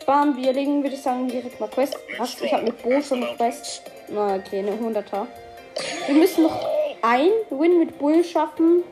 Bam, 0.06 0.36
wir 0.36 0.52
legen, 0.52 0.82
würde 0.82 0.94
ich 0.94 1.02
sagen, 1.02 1.28
direkt 1.28 1.58
mal 1.60 1.68
Quest. 1.68 1.96
Was? 2.18 2.40
Ich 2.40 2.52
habe 2.52 2.64
mit 2.64 2.82
Bo 2.82 3.00
schon 3.02 3.22
eine 3.22 3.34
Quest. 3.36 3.82
Na, 4.08 4.36
okay, 4.36 4.60
eine 4.60 4.72
100er. 4.72 5.26
Wir 6.06 6.14
müssen 6.14 6.44
noch 6.44 6.66
ein 7.02 7.30
Win 7.50 7.78
mit 7.78 7.98
Bull 7.98 8.24
schaffen. 8.24 8.84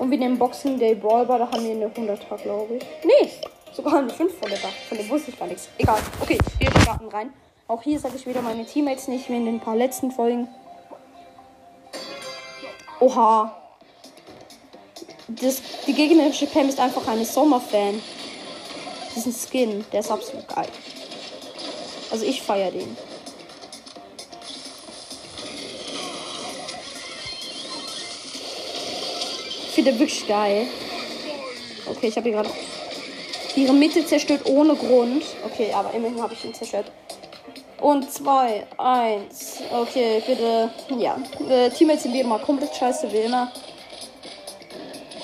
Und 0.00 0.10
wir 0.10 0.18
nehmen 0.18 0.38
Boxing 0.38 0.78
Day 0.78 0.94
Brawler, 0.94 1.38
da 1.38 1.50
haben 1.50 1.64
wir 1.64 1.70
eine 1.70 1.86
100er, 1.86 2.42
glaube 2.42 2.76
ich. 2.76 2.84
Nee, 3.04 3.30
sogar 3.74 3.98
eine 3.98 4.12
500er. 4.12 4.68
Von 4.88 4.98
dem 4.98 5.08
wusste 5.08 5.30
ich 5.30 5.38
gar 5.38 5.48
nichts. 5.48 5.68
Egal. 5.78 5.98
Okay, 6.20 6.38
wir 6.58 6.80
starten 6.80 7.08
rein. 7.08 7.32
Auch 7.66 7.82
hier 7.82 7.98
sage 7.98 8.16
ich 8.16 8.26
wieder 8.26 8.42
meine 8.42 8.64
Teammates 8.66 9.08
nicht, 9.08 9.28
wie 9.28 9.36
in 9.36 9.46
den 9.46 9.60
paar 9.60 9.76
letzten 9.76 10.10
Folgen. 10.10 10.48
Oha. 13.00 13.60
Das, 15.28 15.62
die 15.86 15.94
gegnerische 15.94 16.46
Pam 16.46 16.68
ist 16.68 16.78
einfach 16.78 17.06
eine 17.08 17.24
Sommerfan. 17.24 18.00
Diesen 19.16 19.32
Skin, 19.32 19.84
der 19.92 20.00
ist 20.00 20.10
absolut 20.10 20.46
geil. 20.48 20.68
Also 22.10 22.24
ich 22.24 22.42
feiere 22.42 22.70
den. 22.70 22.96
Ich 29.68 29.74
finde 29.74 29.98
wirklich 29.98 30.28
geil. 30.28 30.66
Okay, 31.86 32.08
ich 32.08 32.16
habe 32.16 32.28
hier 32.28 32.42
gerade 32.42 32.50
ihre 33.56 33.72
Mitte 33.72 34.04
zerstört 34.06 34.46
ohne 34.46 34.74
Grund. 34.74 35.24
Okay, 35.44 35.72
aber 35.72 35.92
immerhin 35.94 36.20
habe 36.22 36.34
ich 36.34 36.44
ihn 36.44 36.54
zerstört. 36.54 36.90
Und 37.80 38.10
zwei, 38.10 38.66
eins. 38.78 39.58
Okay, 39.70 40.22
bitte. 40.26 40.70
Ja. 40.98 41.18
Äh, 41.48 41.70
Teammates 41.70 42.04
sind 42.04 42.14
wieder 42.14 42.26
mal 42.26 42.38
komplett 42.38 42.74
scheiße 42.74 43.12
wie 43.12 43.18
immer. 43.18 43.52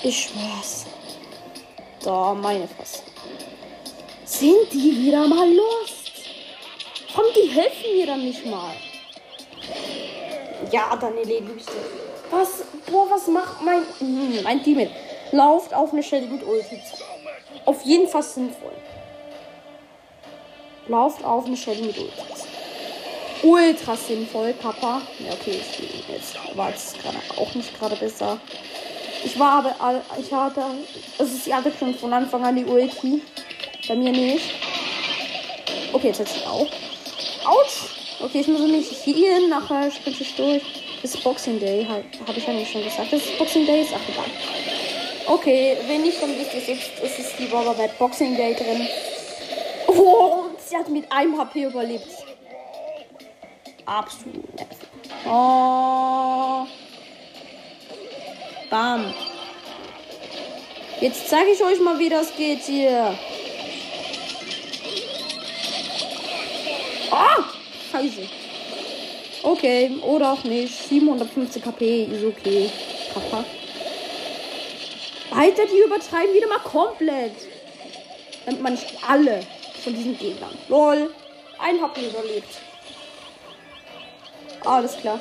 Ich 0.03 0.29
schwör's. 0.29 0.85
Da, 2.03 2.33
meine 2.33 2.67
Fresse. 2.67 3.03
Sind 4.25 4.71
die 4.71 5.05
wieder 5.05 5.27
mal 5.27 5.47
lost? 5.51 6.11
Komm, 7.15 7.25
die 7.35 7.49
helfen 7.49 7.97
mir 7.97 8.05
dann 8.05 8.23
nicht 8.23 8.45
mal. 8.45 8.73
Ja, 10.71 10.95
dann 10.95 11.17
erledige 11.17 11.53
ich 11.57 11.65
den. 11.65 11.75
Was? 12.29 12.63
Boah, 12.89 13.09
was 13.09 13.27
macht 13.27 13.61
mein. 13.61 13.81
Hm, 13.99 14.43
mein 14.43 14.63
Team? 14.63 14.87
Lauft 15.31 15.73
auf 15.73 15.93
eine 15.93 16.03
Stelle 16.03 16.27
mit 16.27 16.43
Ulti. 16.45 16.79
Auf 17.65 17.81
jeden 17.83 18.07
Fall 18.07 18.23
sinnvoll. 18.23 18.73
Lauft 20.87 21.23
auf 21.23 21.45
eine 21.45 21.57
Stelle 21.57 21.81
mit 21.81 21.97
Ulti. 21.97 22.11
Ultra 23.43 23.95
sinnvoll, 23.95 24.53
Papa. 24.53 25.01
Ja, 25.19 25.33
okay, 25.33 25.59
ich, 25.59 26.09
jetzt 26.09 26.35
war 26.55 26.69
es 26.69 26.93
gerade 27.01 27.17
auch 27.37 27.53
nicht 27.55 27.77
gerade 27.79 27.95
besser. 27.95 28.39
Ich 29.23 29.37
war 29.39 29.65
aber, 29.65 30.01
ich 30.19 30.31
hatte, 30.31 30.63
also 31.17 31.37
sie 31.37 31.53
hatte 31.53 31.71
schon 31.77 31.93
von 31.95 32.13
Anfang 32.13 32.43
an 32.43 32.55
die 32.55 32.65
Ulti. 32.65 33.21
Bei 33.87 33.95
mir 33.95 34.11
nicht. 34.11 34.45
Okay, 35.93 36.07
jetzt 36.07 36.19
hat 36.19 36.27
sie 36.27 36.45
auch. 36.45 36.67
Autsch! 37.45 38.01
Okay, 38.19 38.41
ich 38.41 38.47
muss 38.47 38.61
mich 38.61 38.87
hier 39.03 39.47
nachher 39.47 39.89
sprinte 39.91 40.21
ich 40.21 40.35
durch. 40.35 40.61
Das 41.01 41.15
ist 41.15 41.23
Boxing 41.23 41.59
Day, 41.59 41.87
habe 41.87 42.37
ich 42.37 42.45
ja 42.45 42.53
nicht 42.53 42.71
schon 42.71 42.83
gesagt. 42.83 43.11
Das 43.11 43.21
ist 43.21 43.37
Boxing 43.39 43.65
Day, 43.65 43.81
ist 43.81 43.93
auch 43.93 43.99
egal. 44.07 44.25
Okay, 45.31 45.77
wenn 45.87 46.01
nicht, 46.01 46.21
dann 46.21 46.29
ihr 46.35 46.41
es 46.41 46.67
jetzt. 46.67 46.91
Es 47.01 47.17
ist 47.17 47.39
die 47.39 47.45
Baba 47.45 47.71
Bad 47.71 47.97
Boxing 47.97 48.35
Day 48.35 48.53
drin. 48.53 48.85
Oh, 49.87 50.47
sie 50.57 50.75
hat 50.75 50.89
mit 50.89 51.09
einem 51.09 51.39
HP 51.39 51.63
überlebt. 51.63 52.05
Absolut. 53.85 54.43
Oh. 55.25 56.67
Bam. 58.69 59.13
Jetzt 60.99 61.29
zeige 61.29 61.51
ich 61.51 61.63
euch 61.63 61.79
mal, 61.79 61.97
wie 61.97 62.09
das 62.09 62.35
geht 62.35 62.63
hier. 62.63 63.17
Ah! 67.09 67.37
Scheiße. 67.89 68.27
Okay, 69.43 69.91
oder 70.01 70.33
auch 70.33 70.43
nicht. 70.43 70.89
750 70.89 71.63
KP 71.63 72.03
ist 72.03 72.25
okay. 72.25 72.69
Papa. 73.13 73.45
Alter, 75.31 75.65
die 75.65 75.79
übertreiben 75.79 76.33
wieder 76.33 76.47
mal 76.47 76.59
komplett. 76.59 77.33
Damit 78.45 78.61
man 78.61 78.73
nicht 78.73 78.97
alle 79.07 79.41
von 79.83 79.93
diesen 79.93 80.17
Gegnern. 80.17 80.57
Lol. 80.67 81.13
Ein 81.59 81.81
HP 81.81 82.07
überlebt. 82.07 82.59
Alles 84.65 84.97
klar. 84.97 85.19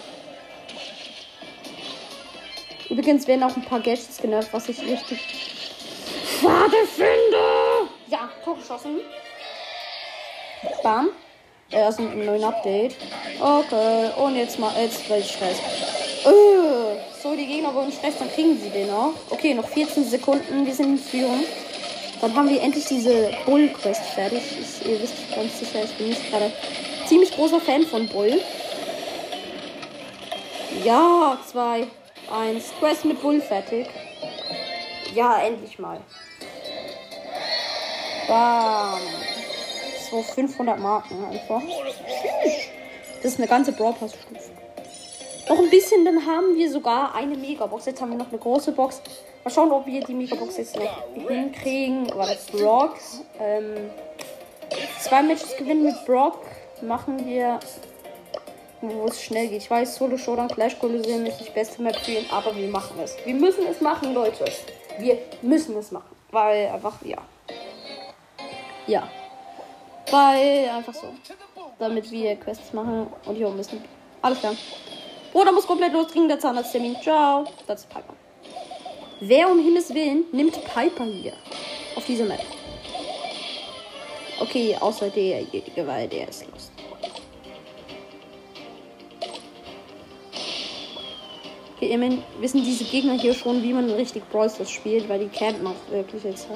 Übrigens 2.89 3.27
werden 3.29 3.43
auch 3.45 3.55
ein 3.55 3.65
paar 3.65 3.81
Gadgets 3.81 4.19
genervt, 4.21 4.53
was 4.53 4.69
ich 4.69 4.81
richtig 4.81 5.21
schade 6.41 6.87
finde. 6.87 7.89
Ja, 8.09 8.29
Tor 8.45 8.57
geschossen. 8.57 9.01
Bam. 10.83 11.11
Er 11.71 11.89
ist 11.89 12.01
ein 12.01 12.25
neuen 12.25 12.43
Update. 12.43 12.97
Okay, 13.39 14.11
und 14.17 14.35
jetzt 14.35 14.59
mal, 14.59 14.73
jetzt 14.77 15.09
will 15.09 15.19
ich 15.19 15.31
Stress. 15.31 15.59
Äh, 16.25 17.10
so, 17.23 17.35
die 17.35 17.47
Gegner 17.47 17.75
wollen 17.75 17.93
Stress, 17.93 18.19
dann 18.19 18.31
kriegen 18.31 18.59
sie 18.59 18.71
den 18.71 18.91
auch. 18.91 19.13
Okay, 19.31 19.55
noch 19.55 19.69
14 19.69 20.05
Sekunden, 20.05 20.67
wir 20.67 20.75
sind 20.75 20.87
in 20.87 20.99
Führung. 20.99 21.45
Dann 22.21 22.35
haben 22.35 22.49
wir 22.49 22.61
endlich 22.61 22.85
diese 22.87 23.31
Bull-Quest 23.47 24.03
fertig. 24.15 24.43
Ich, 24.61 24.87
ihr 24.87 25.01
wisst 25.01 25.15
ganz 25.35 25.59
sicher, 25.59 25.85
ich 25.85 25.93
bin 25.95 26.09
nicht 26.09 26.31
gerade 26.31 26.53
ziemlich 27.07 27.33
großer 27.33 27.61
Fan 27.61 27.83
von 27.83 28.09
Bull. 28.09 28.41
Ja, 30.85 31.39
2, 31.51 31.87
1. 32.33 32.73
Quest 32.79 33.05
mit 33.05 33.21
Bull 33.21 33.41
fertig. 33.41 33.87
Ja, 35.15 35.41
endlich 35.41 35.79
mal. 35.79 36.01
Bam. 38.29 39.01
So 40.11 40.23
500 40.23 40.79
Marken 40.79 41.25
einfach. 41.25 41.63
Das 43.23 43.33
ist 43.33 43.39
eine 43.39 43.49
ganze 43.49 43.73
Brawl 43.73 43.95
Pass 43.95 44.13
Stufe. 44.13 44.60
Noch 45.51 45.59
ein 45.59 45.69
bisschen, 45.69 46.05
dann 46.05 46.25
haben 46.27 46.55
wir 46.55 46.71
sogar 46.71 47.13
eine 47.13 47.37
Megabox. 47.37 47.87
Jetzt 47.87 48.01
haben 48.01 48.13
wir 48.13 48.19
noch 48.19 48.29
eine 48.29 48.39
große 48.39 48.71
Box. 48.71 49.03
Mal 49.43 49.51
schauen, 49.51 49.73
ob 49.73 49.85
wir 49.85 50.01
die 50.01 50.15
Megabox 50.15 50.59
jetzt 50.59 50.77
noch 50.77 51.03
hinkriegen. 51.13 52.09
War 52.15 52.29
das 52.29 52.47
Brock? 52.47 52.95
Ähm, 53.41 53.91
zwei 55.01 55.25
Matches 55.25 55.57
gewinnen 55.57 55.83
mit 55.83 56.07
Brock 56.07 56.39
machen 56.83 57.27
wir, 57.27 57.59
wo 58.81 59.07
es 59.07 59.21
schnell 59.21 59.49
geht. 59.49 59.63
Ich 59.63 59.69
weiß, 59.69 59.97
Solo 59.97 60.17
Showdown 60.17 60.47
Clash 60.47 60.79
Colosseum 60.79 61.27
ist 61.27 61.41
nicht 61.41 61.53
beste 61.53 61.83
Map 61.83 61.97
für 61.97 62.13
ihn, 62.13 62.27
aber 62.31 62.55
wir 62.55 62.69
machen 62.69 63.01
es. 63.03 63.17
Wir 63.25 63.35
müssen 63.35 63.67
es 63.67 63.81
machen, 63.81 64.15
Leute. 64.15 64.45
Wir 65.01 65.19
müssen 65.43 65.77
es 65.77 65.91
machen. 65.91 66.15
Weil 66.31 66.69
einfach, 66.69 67.05
ja. 67.05 67.19
Ja. 68.87 69.11
Weil 70.13 70.69
einfach 70.69 70.95
so. 70.95 71.09
Damit 71.81 72.09
wir 72.13 72.37
Quests 72.37 72.73
machen 72.73 73.09
und 73.27 73.35
hier 73.35 73.49
oben 73.49 73.59
ein. 73.59 73.85
Alles 74.23 74.39
klar. 74.39 74.55
Bruder 75.33 75.53
muss 75.53 75.67
komplett 75.67 75.93
loskriegen, 75.93 76.29
der 76.29 76.41
Zahnarzttermin. 76.41 76.97
Ciao. 77.03 77.45
Das 77.67 77.81
ist 77.81 77.89
Piper. 77.89 78.15
Wer 79.21 79.51
um 79.51 79.59
Himmels 79.59 79.93
Willen 79.95 80.25
nimmt 80.33 80.59
Piper 80.65 81.05
hier? 81.05 81.33
Auf 81.95 82.05
dieser 82.05 82.25
Map. 82.25 82.41
Okay, 84.41 84.77
außer 84.81 85.11
derjenige, 85.11 85.87
weil 85.87 86.09
der 86.09 86.29
ist 86.29 86.47
los. 86.51 86.73
Okay, 91.77 91.93
immerhin 91.93 92.23
wissen 92.41 92.65
diese 92.65 92.85
Gegner 92.85 93.19
hier 93.19 93.35
schon, 93.35 93.63
wie 93.63 93.73
man 93.73 93.91
richtig 93.91 94.29
Brawl 94.31 94.51
spielt, 94.67 95.09
weil 95.09 95.21
die 95.21 95.29
campen 95.29 95.67
auch 95.67 95.93
wirklich 95.93 96.25
jetzt. 96.25 96.49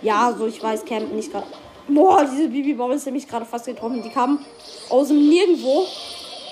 Ja, 0.00 0.34
so 0.36 0.46
ich 0.46 0.62
weiß, 0.62 0.84
campen 0.84 1.14
nicht 1.14 1.30
gerade. 1.30 1.46
Boah, 1.88 2.24
diese 2.24 2.48
Bibi 2.48 2.74
Bobble 2.74 2.96
ist 2.96 3.10
mich 3.10 3.28
gerade 3.28 3.44
fast 3.44 3.66
getroffen. 3.66 4.02
Die 4.02 4.08
kam 4.08 4.44
aus 4.88 5.08
dem 5.08 5.28
Nirgendwo. 5.28 5.86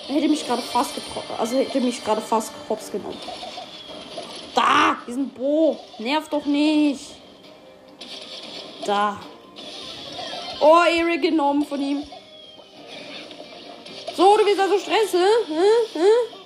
Hätte 0.06 0.28
mich 0.28 0.46
gerade 0.46 0.62
fast 0.62 0.94
getroffen. 0.94 1.34
Also 1.38 1.56
hätte 1.56 1.80
mich 1.80 2.04
gerade 2.04 2.20
fast 2.20 2.52
hops 2.68 2.90
genommen. 2.90 3.18
Da, 4.54 4.96
diesen 5.06 5.28
Bo. 5.30 5.78
Nerv 5.98 6.28
doch 6.28 6.44
nicht. 6.44 7.06
Da. 8.84 9.20
Oh, 10.60 10.82
Ehre 10.84 11.18
genommen 11.18 11.64
von 11.64 11.80
ihm. 11.80 12.02
So, 14.16 14.36
du 14.36 14.44
bist 14.44 14.60
also 14.60 14.78
Stress, 14.78 15.12
hä? 15.12 15.26
Hä? 15.48 15.98
Hä? 15.98 16.36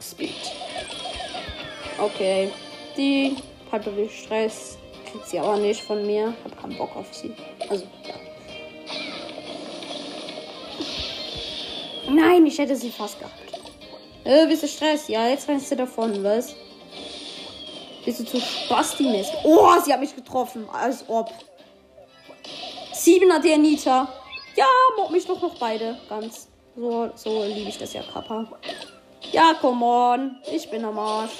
Speed. 0.00 0.34
Okay. 1.98 2.50
Die 2.96 3.36
Piper 3.70 3.96
will 3.96 4.10
Stress. 4.10 4.78
Kriegt 5.10 5.28
sie 5.28 5.38
aber 5.38 5.56
nicht 5.56 5.82
von 5.82 6.06
mir. 6.06 6.34
Hab 6.44 6.60
keinen 6.60 6.76
Bock 6.76 6.94
auf 6.96 7.12
sie. 7.12 7.34
Also, 7.68 7.84
ja. 8.06 8.14
Nein, 12.18 12.46
ich 12.46 12.58
hätte 12.58 12.74
sie 12.74 12.90
fast 12.90 13.18
gehabt. 13.18 13.34
Äh, 14.24 14.46
bist 14.46 14.64
du 14.64 14.68
Stress? 14.68 15.06
Ja, 15.08 15.28
jetzt 15.28 15.48
rennst 15.48 15.70
du 15.70 15.76
davon, 15.76 16.22
was? 16.24 16.54
Bist 18.04 18.20
du 18.20 18.24
zu 18.24 18.38
spasti-mäßig? 18.38 19.34
Oh, 19.44 19.70
sie 19.84 19.92
hat 19.92 20.00
mich 20.00 20.16
getroffen. 20.16 20.68
Als 20.70 21.04
ob. 21.08 21.30
Siebener 22.92 23.38
der 23.38 23.54
Anita. 23.54 24.08
Ja, 24.56 24.66
mob 24.96 25.10
mich 25.10 25.26
doch 25.26 25.40
noch 25.40 25.58
beide. 25.58 25.96
Ganz. 26.08 26.48
So, 26.74 27.10
so 27.14 27.44
liebe 27.44 27.68
ich 27.68 27.78
das 27.78 27.92
ja, 27.92 28.02
Kappa. 28.02 28.46
Ja, 29.30 29.54
come 29.60 29.84
on. 29.84 30.36
Ich 30.52 30.68
bin 30.70 30.84
am 30.84 30.98
Arsch. 30.98 31.32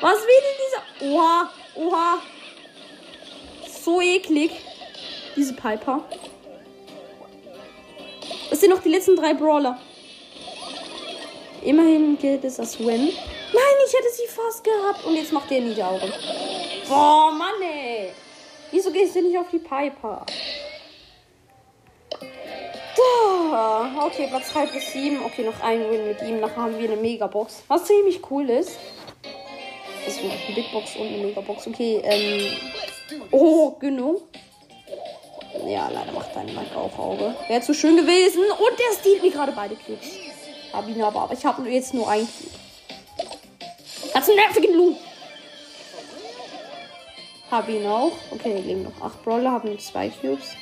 Was 0.00 0.18
will 0.18 0.98
denn 1.00 1.06
dieser? 1.06 1.14
Oha, 1.14 1.50
oha. 1.76 2.18
So 3.66 4.00
eklig. 4.00 4.50
Diese 5.36 5.54
Piper. 5.54 6.04
Das 8.52 8.60
sind 8.60 8.68
noch 8.68 8.82
die 8.82 8.90
letzten 8.90 9.16
drei 9.16 9.32
Brawler. 9.32 9.78
Immerhin 11.64 12.18
gilt 12.18 12.44
es 12.44 12.60
als 12.60 12.78
Win. 12.78 13.06
Nein, 13.06 13.76
ich 13.86 13.94
hätte 13.94 14.10
sie 14.14 14.26
fast 14.28 14.62
gehabt. 14.62 15.06
Und 15.06 15.14
jetzt 15.14 15.32
macht 15.32 15.50
der 15.50 15.56
in 15.56 15.74
die 15.74 15.82
Augen. 15.82 16.12
Boah, 16.86 17.30
Mann, 17.30 17.62
ey. 17.62 18.10
Wieso 18.70 18.90
gehst 18.90 19.16
du 19.16 19.22
nicht 19.22 19.38
auf 19.38 19.46
die 19.50 19.58
Piper? 19.58 20.26
Da. 22.94 24.04
Okay, 24.04 24.26
Platz 24.28 24.52
3 24.52 24.66
bis 24.66 24.92
7. 24.92 25.24
Okay, 25.24 25.44
noch 25.44 25.58
ein 25.62 25.90
Win 25.90 26.08
mit 26.08 26.20
ihm. 26.20 26.40
Nachher 26.40 26.56
haben 26.56 26.78
wir 26.78 26.92
eine 26.92 27.00
Megabox. 27.00 27.62
Was 27.68 27.86
ziemlich 27.86 28.20
cool 28.30 28.50
ist. 28.50 28.76
Das 30.04 30.14
ist 30.14 30.20
eine 30.22 30.54
Big 30.54 30.70
Box 30.70 30.94
und 30.96 31.06
eine 31.06 31.24
Megabox. 31.24 31.68
Okay, 31.68 32.02
ähm. 32.04 32.52
Oh, 33.30 33.70
genau. 33.80 34.20
Ja, 35.66 35.88
leider 35.88 36.12
macht 36.12 36.34
dein 36.34 36.46
Mike 36.46 36.76
auch 36.76 36.98
Auge. 36.98 37.34
Wäre 37.48 37.60
zu 37.60 37.74
schön 37.74 37.96
gewesen. 37.96 38.42
Und 38.42 38.78
der 38.78 38.98
stiehlt 38.98 39.22
mir 39.22 39.30
gerade 39.30 39.52
beide 39.52 39.76
Cubes. 39.76 40.08
Hab 40.72 40.88
ihn 40.88 41.02
aber, 41.02 41.20
aber 41.20 41.34
ich 41.34 41.44
habe 41.44 41.68
jetzt 41.68 41.94
nur 41.94 42.08
ein 42.08 42.26
Cube. 42.26 42.50
Hat's 44.14 44.28
einen 44.28 44.38
nervigen 44.38 44.74
Lu. 44.74 44.96
Hab 47.50 47.68
ihn 47.68 47.86
auch. 47.86 48.12
Okay, 48.30 48.60
liegen 48.60 48.84
noch 48.84 49.00
acht 49.00 49.22
Brawler, 49.22 49.52
haben 49.52 49.78
zwei 49.78 50.08
Cubes. 50.08 50.56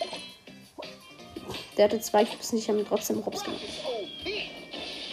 Der 1.77 1.85
hatte 1.85 2.01
zwei 2.01 2.25
Cubes 2.25 2.53
nicht, 2.53 2.69
haben 2.69 2.85
trotzdem 2.87 3.25
Hops 3.25 3.45
gemacht. 3.45 3.61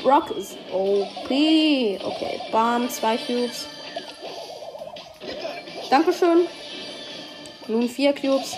Brock 0.04 0.32
ist 0.32 0.58
OP. 0.74 1.30
Okay, 1.30 2.42
Bam, 2.52 2.90
zwei 2.90 3.18
Cubes. 3.18 3.68
Dankeschön. 5.90 6.48
Nun 7.68 7.88
vier 7.88 8.14
Cubes 8.14 8.56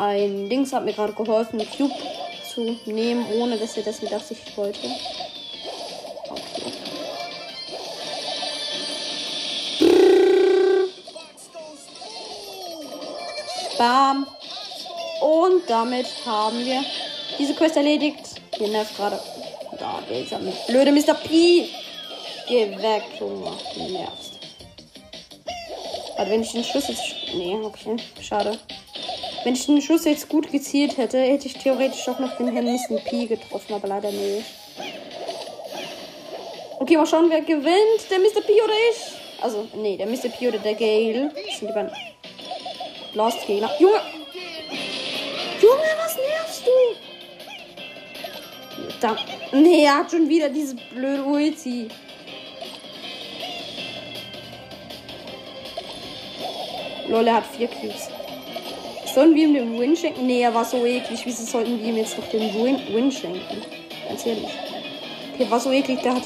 ein 0.00 0.48
Dings 0.48 0.72
hat 0.72 0.84
mir 0.84 0.94
gerade 0.94 1.12
geholfen, 1.12 1.60
einen 1.60 1.70
Cube 1.70 1.94
zu 2.52 2.76
nehmen, 2.86 3.26
ohne 3.34 3.58
dass 3.58 3.76
er 3.76 3.82
das 3.82 4.00
mit 4.00 4.12
Absicht 4.12 4.56
wollte. 4.56 4.80
Okay. 6.30 6.72
Bam. 13.76 14.26
Und 15.20 15.68
damit 15.68 16.06
haben 16.24 16.64
wir 16.64 16.82
diese 17.38 17.54
Quest 17.54 17.76
erledigt. 17.76 18.40
Hier 18.56 18.68
nervt 18.68 18.96
gerade. 18.96 19.20
Da, 19.78 20.00
dieser 20.10 20.38
blöde 20.66 20.92
Mr. 20.92 21.14
P. 21.14 21.68
Geh 22.48 22.70
weg, 22.78 23.02
Junge. 23.18 23.52
Du 23.74 23.92
nervst. 23.92 24.38
Warte, 26.16 26.30
wenn 26.30 26.42
ich 26.42 26.52
den 26.52 26.64
Schlüssel. 26.64 26.96
Nee, 27.34 27.58
okay. 27.62 27.96
Schade. 28.20 28.58
Wenn 29.42 29.54
ich 29.54 29.64
den 29.66 29.80
Schuss 29.80 30.04
jetzt 30.04 30.28
gut 30.28 30.52
gezielt 30.52 30.98
hätte, 30.98 31.18
hätte 31.18 31.46
ich 31.46 31.54
theoretisch 31.54 32.06
auch 32.08 32.18
noch 32.18 32.36
den 32.36 32.48
Herrn 32.48 32.66
Mr. 32.66 33.00
P 33.02 33.26
getroffen, 33.26 33.72
aber 33.72 33.88
leider 33.88 34.10
nicht. 34.10 34.44
Okay, 36.78 36.96
mal 36.96 37.06
schauen, 37.06 37.30
wer 37.30 37.40
gewinnt. 37.40 38.10
Der 38.10 38.18
Mr. 38.18 38.42
P 38.42 38.52
oder 38.62 38.74
ich? 38.90 39.42
Also, 39.42 39.66
nee, 39.74 39.96
der 39.96 40.06
Mr. 40.06 40.28
P 40.28 40.48
oder 40.48 40.58
der 40.58 40.74
Gale. 40.74 41.30
Das 41.34 41.58
sind 41.58 41.68
die 41.68 41.74
beiden 41.74 41.90
Lost 43.14 43.46
Gegner. 43.46 43.70
Junge! 43.78 44.00
Junge, 45.60 45.82
was 45.98 46.16
nervst 46.16 46.66
du? 46.66 46.72
Da. 49.00 49.16
Nee, 49.52 49.84
er 49.84 49.98
hat 49.98 50.10
schon 50.10 50.28
wieder 50.28 50.48
diese 50.50 50.74
blöde 50.74 51.24
Ulti. 51.24 51.88
Lol, 57.08 57.26
er 57.26 57.36
hat 57.36 57.46
vier 57.56 57.68
Cubes. 57.68 58.08
Sollen 59.14 59.34
wir 59.34 59.44
ihm 59.44 59.54
den 59.54 59.78
Win 59.78 59.96
schenken? 59.96 60.26
Nee, 60.26 60.42
er 60.42 60.54
war 60.54 60.64
so 60.64 60.84
eklig. 60.86 61.22
Wieso 61.24 61.44
sollten 61.44 61.80
wir 61.80 61.88
ihm 61.88 61.96
jetzt 61.96 62.16
noch 62.16 62.28
den 62.28 62.54
Win, 62.54 62.78
Win 62.92 63.10
schenken? 63.10 63.62
Ganz 64.08 64.24
ehrlich. 64.24 64.50
Der 65.38 65.50
war 65.50 65.58
so 65.58 65.72
eklig, 65.72 66.00
der 66.02 66.14
hat 66.14 66.22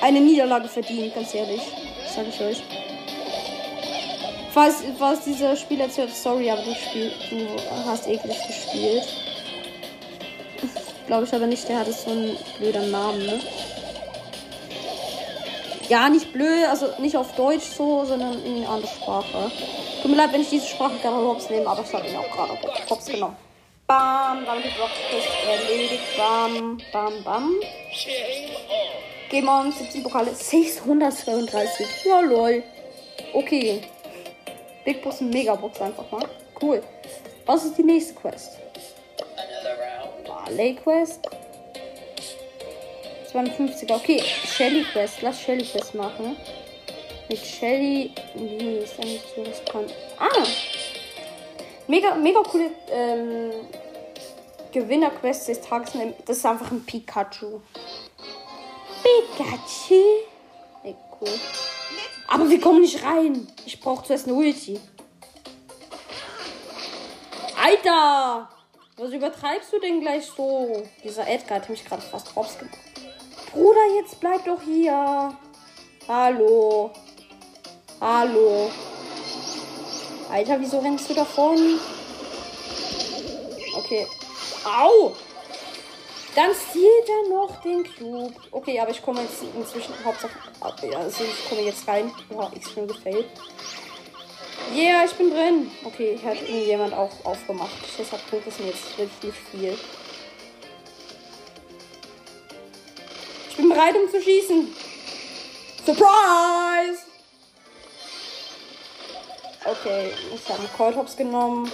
eine 0.00 0.20
Niederlage 0.20 0.68
verdient, 0.68 1.14
ganz 1.14 1.34
ehrlich. 1.34 1.60
Sag 2.14 2.26
ich 2.28 2.40
euch. 2.40 2.62
Falls, 4.52 4.82
falls 4.98 5.24
dieser 5.24 5.56
Spiel 5.56 5.80
erzählt, 5.80 6.14
sorry, 6.14 6.50
aber 6.50 6.62
du, 6.62 6.74
spiel, 6.74 7.10
du 7.30 7.46
hast 7.86 8.06
eklig 8.06 8.36
gespielt. 8.46 9.08
Glaube 11.06 11.24
ich 11.24 11.34
aber 11.34 11.46
nicht, 11.46 11.68
der 11.68 11.80
hatte 11.80 11.92
so 11.92 12.10
einen 12.10 12.36
blöden 12.58 12.90
Namen, 12.90 13.24
ne? 13.26 13.40
Ja, 15.92 16.08
nicht 16.08 16.32
blöd, 16.32 16.64
also 16.70 16.88
nicht 17.00 17.18
auf 17.18 17.36
Deutsch 17.36 17.66
so, 17.76 18.06
sondern 18.06 18.42
in 18.46 18.56
eine 18.56 18.66
andere 18.66 18.90
Sprache. 18.90 19.52
Tut 20.00 20.10
mir 20.10 20.16
leid, 20.16 20.32
wenn 20.32 20.40
ich 20.40 20.48
diese 20.48 20.66
Sprache 20.66 20.96
gerade 21.02 21.18
hops 21.18 21.50
nehme, 21.50 21.66
aber 21.66 21.82
ich 21.82 21.92
habe 21.92 22.08
ihn 22.08 22.16
auch 22.16 22.30
gerade 22.30 22.58
hops 22.88 23.04
genommen. 23.04 23.36
Bam, 23.86 24.42
damit 24.46 24.64
die 24.64 24.70
Blockquest 24.70 25.28
erledigt. 25.46 26.02
Bam, 26.16 26.80
bam, 26.94 27.22
bam. 27.22 27.50
Game 29.28 29.46
on, 29.46 29.70
17 29.70 30.02
Pokale, 30.02 30.34
632. 30.34 31.86
Ja, 32.06 32.20
lol. 32.20 32.62
Okay. 33.34 33.82
Big 34.86 35.02
Boss 35.02 35.20
Megabox 35.20 35.78
einfach 35.78 36.10
mal. 36.10 36.26
Cool. 36.62 36.82
Was 37.44 37.66
ist 37.66 37.76
die 37.76 37.84
nächste 37.84 38.14
Quest? 38.14 38.56
Barley 40.26 40.74
Quest. 40.74 41.28
52er. 43.32 43.94
Okay, 43.94 44.22
Shelly 44.46 44.84
Quest. 44.92 45.22
Lass 45.22 45.40
Shelly 45.40 45.64
Quest 45.64 45.94
machen. 45.94 46.36
Mit 47.28 47.38
Shelly. 47.38 48.12
Nee, 48.34 48.78
ist 48.78 48.98
nicht 48.98 49.24
so 49.34 49.42
riskant. 49.42 49.92
Ah! 50.18 50.46
Mega, 51.88 52.14
mega 52.14 52.40
coole 52.42 52.70
ähm, 52.90 53.50
Gewinner-Quest 54.72 55.48
des 55.48 55.60
Tages. 55.60 55.92
Das 56.24 56.36
ist 56.36 56.46
einfach 56.46 56.70
ein 56.70 56.84
Pikachu. 56.84 57.60
Pikachu. 59.02 60.02
Ey, 60.84 60.96
cool. 61.20 61.28
Aber 62.28 62.48
wir 62.48 62.60
kommen 62.60 62.80
nicht 62.80 63.02
rein. 63.04 63.46
Ich 63.66 63.80
brauche 63.80 64.04
zuerst 64.06 64.26
eine 64.26 64.36
Ulti. 64.36 64.80
Alter! 67.62 68.48
Was 68.96 69.10
übertreibst 69.10 69.72
du 69.72 69.78
denn 69.80 70.00
gleich 70.00 70.26
so? 70.26 70.82
Dieser 71.02 71.26
Edgar 71.28 71.60
hat 71.60 71.68
mich 71.68 71.84
gerade 71.84 72.02
fast 72.02 72.34
hops 72.36 72.58
gemacht. 72.58 72.91
Bruder, 73.52 73.94
jetzt 73.96 74.18
bleib 74.18 74.44
doch 74.46 74.62
hier. 74.62 75.36
Hallo. 76.08 76.90
Hallo. 78.00 78.70
Alter, 80.30 80.58
wieso 80.58 80.78
rennst 80.78 81.10
du 81.10 81.14
davon? 81.14 81.78
Okay. 83.76 84.06
Au! 84.64 85.12
Dann 86.34 86.50
zielt 86.72 87.08
er 87.08 87.28
noch 87.28 87.60
den 87.60 87.84
Cube. 87.84 88.34
Okay, 88.50 88.80
aber 88.80 88.90
ich 88.90 89.02
komme 89.02 89.20
jetzt 89.20 89.42
inzwischen 89.54 89.92
Hauptsache. 90.02 90.32
Also 90.60 91.24
ich 91.24 91.48
komme 91.50 91.60
jetzt 91.60 91.86
rein. 91.86 92.10
Oha, 92.34 92.50
extrem 92.56 92.88
gefällt. 92.88 93.26
Yeah, 94.74 95.04
ich 95.04 95.12
bin 95.12 95.30
drin. 95.30 95.70
Okay, 95.84 96.18
hat 96.24 96.40
irgendjemand 96.40 96.94
auch 96.94 97.10
aufgemacht. 97.24 97.72
Deshalb 97.98 98.26
bringt 98.30 98.46
es 98.46 98.58
mir 98.58 98.68
jetzt 98.68 98.98
richtig 98.98 99.34
viel. 99.50 99.76
Bin 103.62 103.70
bereit, 103.70 103.94
um 103.96 104.10
zu 104.10 104.20
schießen. 104.20 104.74
Surprise! 105.86 107.02
Okay, 109.64 110.12
ich 110.34 110.48
habe 110.48 110.58
einen 110.58 110.72
Cold 110.76 111.16
genommen. 111.16 111.70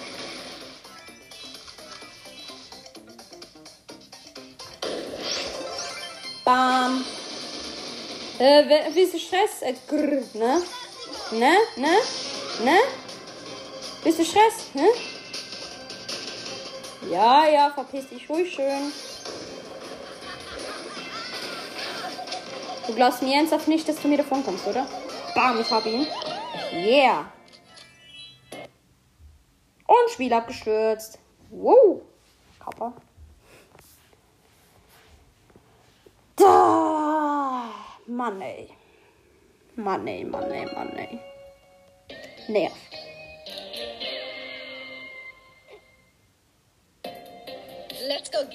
Bam. 6.45 7.05
Äh, 8.39 8.95
wie 8.95 9.07
du 9.15 9.19
Stress? 9.19 9.63
Äh, 9.63 9.75
ne? 10.35 10.63
Ne? 11.33 11.57
Ne? 11.77 11.97
Ne? 12.65 12.79
Bist 14.05 14.19
du 14.19 14.25
Stress? 14.25 14.75
Ne? 14.75 14.89
Ja, 17.11 17.49
ja, 17.49 17.71
verpiss 17.71 18.09
dich 18.09 18.29
ruhig 18.29 18.55
schön. 18.55 18.93
Du 22.89 22.95
glaubst 22.95 23.21
mir 23.23 23.37
ernsthaft 23.37 23.69
nicht, 23.69 23.87
dass 23.87 24.01
du 24.01 24.09
mir 24.09 24.17
davon 24.17 24.43
kommst, 24.43 24.67
oder? 24.67 24.87
Bam, 25.35 25.61
ich 25.61 25.71
hab 25.71 25.85
ihn. 25.85 26.07
Yeah. 26.73 27.31
Und 29.87 30.11
Spiel 30.11 30.33
abgestürzt. 30.33 31.19
Wow. 31.51 32.01
Kappa. 32.59 32.95
Da. 36.35 37.65
Mann, 38.07 38.41
ey. 38.41 38.71
Mann, 39.77 40.07
ey, 40.07 40.25
Mann, 40.25 40.51
ey, 40.51 40.65
Mann, 40.75 40.97
ey. 40.97 41.19
Nervt. 42.49 42.75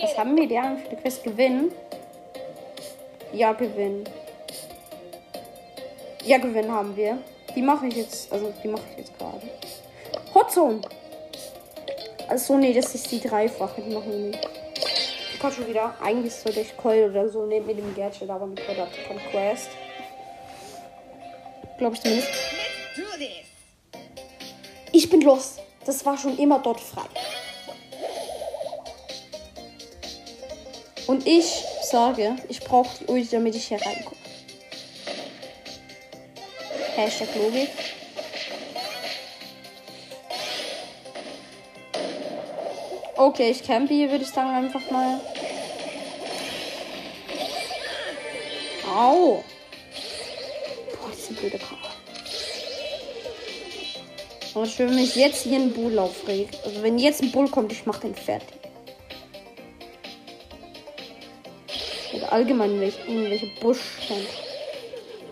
Was 0.01 0.17
haben 0.17 0.36
wir 0.36 0.47
denn 0.47 0.79
für 0.79 0.89
die 0.89 0.95
Quest 0.95 1.23
gewinnen? 1.23 1.71
Ja, 3.31 3.53
gewinnen. 3.53 4.03
Ja, 6.26 6.38
gewinnen 6.38 6.71
haben 6.71 6.95
wir. 6.95 7.17
Die 7.53 7.61
mache 7.61 7.88
ich 7.88 7.95
jetzt, 7.95 8.32
also 8.32 8.53
die 8.63 8.67
mache 8.69 8.84
ich 8.91 8.99
jetzt 8.99 9.17
gerade. 9.17 9.41
Hotzone. 10.34 10.82
Also 12.30 12.57
nee, 12.57 12.74
das 12.74 12.95
ist 12.95 13.11
die 13.11 13.19
dreifache, 13.19 13.82
die 13.82 13.93
machen 13.93 14.11
wir 14.11 14.19
nicht. 14.19 14.49
Ich 15.34 15.39
kann 15.39 15.51
schon 15.51 15.67
wieder. 15.67 15.93
Eigentlich 16.01 16.34
sollte 16.34 16.61
ich 16.61 16.78
Coil 16.78 17.09
oder 17.09 17.28
so 17.28 17.45
nehmen 17.45 17.65
mit 17.65 17.78
dem 17.78 17.93
Gadget, 17.93 18.30
aber 18.30 18.45
mit 18.45 18.65
Coil 18.65 18.78
hat 18.78 18.89
kein 19.07 19.19
Quest. 19.32 19.69
Glaube 21.78 21.95
ich 21.95 22.01
zumindest. 22.01 22.30
Ich 24.93 25.09
bin 25.09 25.21
los. 25.21 25.57
Das 25.86 26.05
war 26.05 26.17
schon 26.17 26.38
immer 26.38 26.59
dort 26.59 26.80
frei. 26.80 27.03
Und 31.07 31.28
ich 31.28 31.65
sage, 31.84 32.38
ich 32.47 32.61
brauche 32.61 32.97
die 32.99 33.11
Ulti, 33.11 33.28
damit 33.32 33.55
ich 33.55 33.67
hier 33.67 33.82
reinkomme. 33.82 34.22
Hashtag 37.04 37.36
Logik. 37.36 37.70
Okay, 43.18 43.51
ich 43.51 43.62
campe 43.62 43.93
hier, 43.93 44.10
würde 44.10 44.24
ich 44.24 44.30
sagen, 44.30 44.51
einfach 44.51 44.89
mal. 44.89 45.20
Au. 48.88 49.43
Boah, 50.93 51.10
das 51.10 51.20
ist 51.20 51.30
eine 51.32 51.39
blöde 51.39 51.60
Karte. 51.60 51.89
Aber 54.56 54.66
schön, 54.66 54.91
wenn 54.91 54.99
ich 54.99 55.18
jetzt 55.18 55.43
hier 55.43 55.58
einen 55.58 55.74
Bull 55.74 55.99
aufreg. 55.99 56.47
Also 56.64 56.84
wenn 56.84 56.97
jetzt 56.99 57.22
ein 57.22 57.34
Bull 57.34 57.49
kommt, 57.49 57.74
ich 57.74 57.86
mach 57.86 57.99
den 57.99 58.16
fertig. 58.16 58.47
Oder 62.14 62.32
allgemein 62.32 62.80
welche, 62.80 63.01
irgendwelche 63.01 63.47
Busch. 63.60 63.82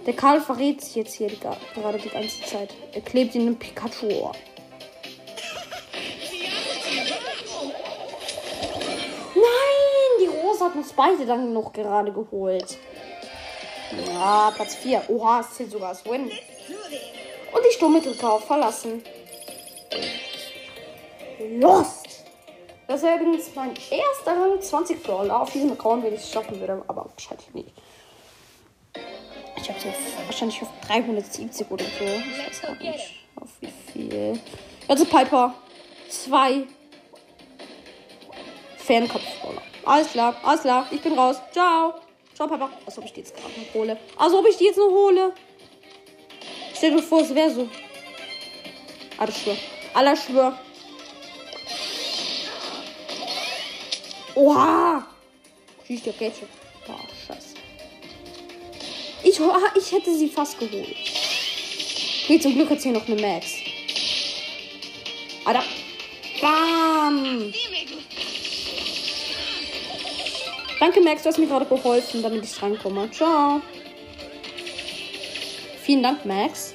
Der 0.06 0.16
Karl 0.16 0.42
verrät 0.42 0.82
sich 0.82 0.96
jetzt 0.96 1.14
hier 1.14 1.28
die, 1.28 1.38
gerade 1.40 2.00
die 2.00 2.10
ganze 2.10 2.42
Zeit. 2.42 2.74
Er 2.92 3.02
klebt 3.02 3.36
in 3.36 3.42
einem 3.42 3.56
Pikachu-Ohr. 3.56 4.32
Nein, 9.36 10.22
die 10.22 10.28
Rose 10.28 10.66
hat 10.66 10.76
uns 10.76 10.92
beide 10.94 11.26
dann 11.26 11.54
noch 11.54 11.72
gerade 11.72 12.12
geholt. 12.12 12.78
Ja, 14.08 14.52
Platz 14.56 14.76
4. 14.76 15.04
Oha, 15.10 15.42
es 15.42 15.54
zählt 15.54 15.72
sogar 15.72 15.90
als 15.90 16.04
Win. 16.06 16.24
Und 16.24 17.66
die 17.70 17.74
Sturmmittelkauf 17.74 18.46
verlassen. 18.46 19.04
Lost. 21.60 22.24
Das 22.88 23.04
wäre 23.04 23.20
übrigens 23.20 23.52
mein 23.56 23.74
erster 23.90 24.32
Rang 24.32 24.60
20 24.60 25.04
Brawler 25.04 25.42
auf 25.42 25.52
diesem 25.52 25.72
Account, 25.74 26.04
wenn 26.04 26.14
ich 26.14 26.22
es 26.22 26.32
schaffen 26.32 26.60
würde, 26.60 26.82
aber 26.88 27.06
wahrscheinlich 27.06 27.54
nicht. 27.54 27.72
Ich 29.62 29.70
habe 29.70 29.80
jetzt 29.80 30.28
wahrscheinlich 30.28 30.62
auf 30.62 30.70
370 30.88 31.70
oder 31.70 31.86
so. 31.86 32.04
Ich 32.04 32.48
weiß 32.48 32.62
gar 32.62 32.76
nicht, 32.76 33.14
auf 33.36 33.50
wie 33.60 33.70
viel. 33.92 34.40
Also 34.88 35.06
Piper. 35.06 35.54
Zwei. 36.10 36.64
Fernkopf-Brawler. 38.78 39.62
Alles 39.86 40.12
klar, 40.12 40.36
alles 40.44 40.62
klar. 40.62 40.88
Ich 40.92 41.02
bin 41.02 41.18
raus. 41.18 41.38
Ciao. 41.52 41.94
Ciao, 42.34 42.48
Papa. 42.48 42.70
Als 42.86 42.98
ob 42.98 43.06
ich 43.06 43.14
die 43.14 43.20
jetzt 43.20 43.36
gerade 43.36 43.54
noch 43.60 43.74
hole. 43.74 43.98
Als 44.18 44.34
ob 44.34 44.48
ich 44.48 44.58
die 44.58 44.66
jetzt 44.66 44.78
noch 44.78 44.90
hole. 44.90 45.34
Stell 46.76 46.92
dir 46.96 47.04
vor, 47.04 47.22
es 47.22 47.34
wäre 47.34 47.52
so. 47.52 47.70
Aller 49.18 49.32
schwör. 49.32 49.56
Aller 49.94 50.16
schwör. 50.16 50.58
Oha! 54.34 55.06
Schießt 55.86 56.06
der 56.08 56.14
Gadget. 56.14 56.50
Boah. 56.88 57.00
Ich, 59.24 59.40
ich 59.40 59.92
hätte 59.92 60.16
sie 60.16 60.28
fast 60.28 60.60
geholt. 60.60 60.96
Okay, 62.24 62.40
zum 62.40 62.56
Glück 62.56 62.70
hat 62.70 62.82
sie 62.82 62.92
noch 62.92 63.08
eine 63.08 63.22
Max. 63.22 63.56
Alter. 65.46 65.64
Bam! 66.40 67.54
Danke, 70.80 71.02
Max, 71.02 71.22
du 71.22 71.30
hast 71.30 71.38
mir 71.38 71.46
gerade 71.48 71.66
geholfen, 71.66 72.24
damit 72.24 72.44
ich 72.44 72.62
rankomme. 72.62 73.10
Ciao. 73.12 73.62
Vielen 75.84 76.02
Dank, 76.02 76.26
Max. 76.26 76.74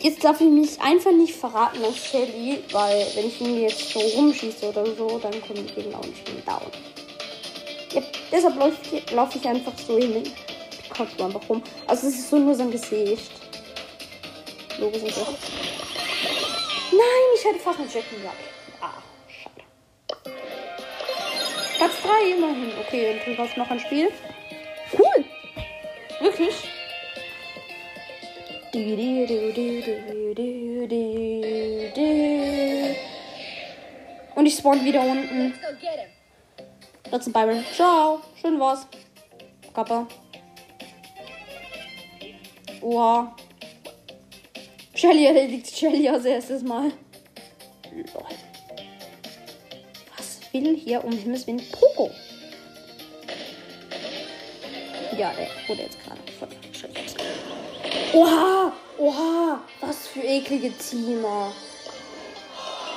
Jetzt 0.00 0.24
darf 0.24 0.40
ich 0.40 0.48
mich 0.48 0.80
einfach 0.80 1.12
nicht 1.12 1.34
verraten 1.34 1.84
als 1.84 1.96
Shelly, 2.06 2.58
weil 2.72 3.06
wenn 3.14 3.26
ich 3.26 3.40
ihn 3.40 3.60
jetzt 3.60 3.90
so 3.90 3.98
rumschieße 3.98 4.68
oder 4.68 4.86
so, 4.96 5.18
dann 5.18 5.40
kommen 5.42 5.66
die 5.66 5.74
Gegner 5.74 5.98
auch 5.98 6.06
nicht 6.06 6.32
mehr 6.32 6.42
down. 6.46 6.97
Deshalb 8.30 8.56
laufe 8.56 9.38
ich, 9.38 9.48
einfach 9.48 9.72
so 9.76 9.98
hin. 9.98 10.22
Ich 10.82 10.90
kotze 10.90 11.24
einfach 11.24 11.48
rum. 11.48 11.62
Also 11.86 12.08
es 12.08 12.14
ist 12.14 12.30
so 12.30 12.38
nur 12.38 12.54
sein 12.54 12.70
Gesicht. 12.70 13.32
Logisch 14.78 15.02
und 15.02 15.12
so. 15.12 15.26
Nein, 16.90 17.24
ich 17.36 17.44
hätte 17.44 17.58
fast 17.58 17.78
einen 17.78 17.88
Jacken 17.88 18.22
gehabt. 18.22 18.36
Ah, 18.80 19.02
schade. 19.28 19.64
Platz 21.76 21.92
3 22.02 22.30
immerhin. 22.36 22.72
Okay, 22.86 23.20
und 23.26 23.36
du 23.36 23.42
hast 23.42 23.56
noch 23.56 23.70
ein 23.70 23.80
Spiel. 23.80 24.10
Cool. 24.92 25.24
Wirklich? 26.20 26.54
Und 34.34 34.46
ich 34.46 34.54
spawn 34.56 34.84
wieder 34.84 35.00
unten. 35.00 35.54
Das 35.60 35.72
ist 37.12 37.32
Byron. 37.32 37.64
Ciao. 37.74 38.20
Schön 38.40 38.58
war's. 38.58 38.86
Kappa. 39.74 40.06
Oha. 42.80 43.34
Shelly 44.94 45.26
erledigt 45.26 45.76
Shelly 45.76 46.08
als 46.08 46.24
erstes 46.24 46.62
Mal. 46.62 46.92
Lol. 47.92 48.24
Was 50.16 50.40
will 50.52 50.76
hier 50.76 51.04
um 51.04 51.12
Himmels 51.12 51.46
Willen 51.46 51.62
Poco? 51.70 52.10
Ja, 55.16 55.32
der 55.32 55.48
wurde 55.66 55.82
jetzt 55.82 55.98
gerade 56.04 56.20
voll 56.38 56.48
scheiße. 56.72 57.16
Oha! 58.12 58.72
Oha! 58.98 59.60
Was 59.80 60.08
für 60.08 60.20
eklige 60.22 60.72
Teamer. 60.76 61.52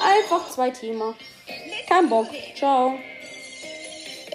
Einfach 0.04 0.50
zwei 0.50 0.72
Teamer. 0.72 1.16
Kein 1.88 2.10
Bock. 2.10 2.28
Ciao. 2.56 2.98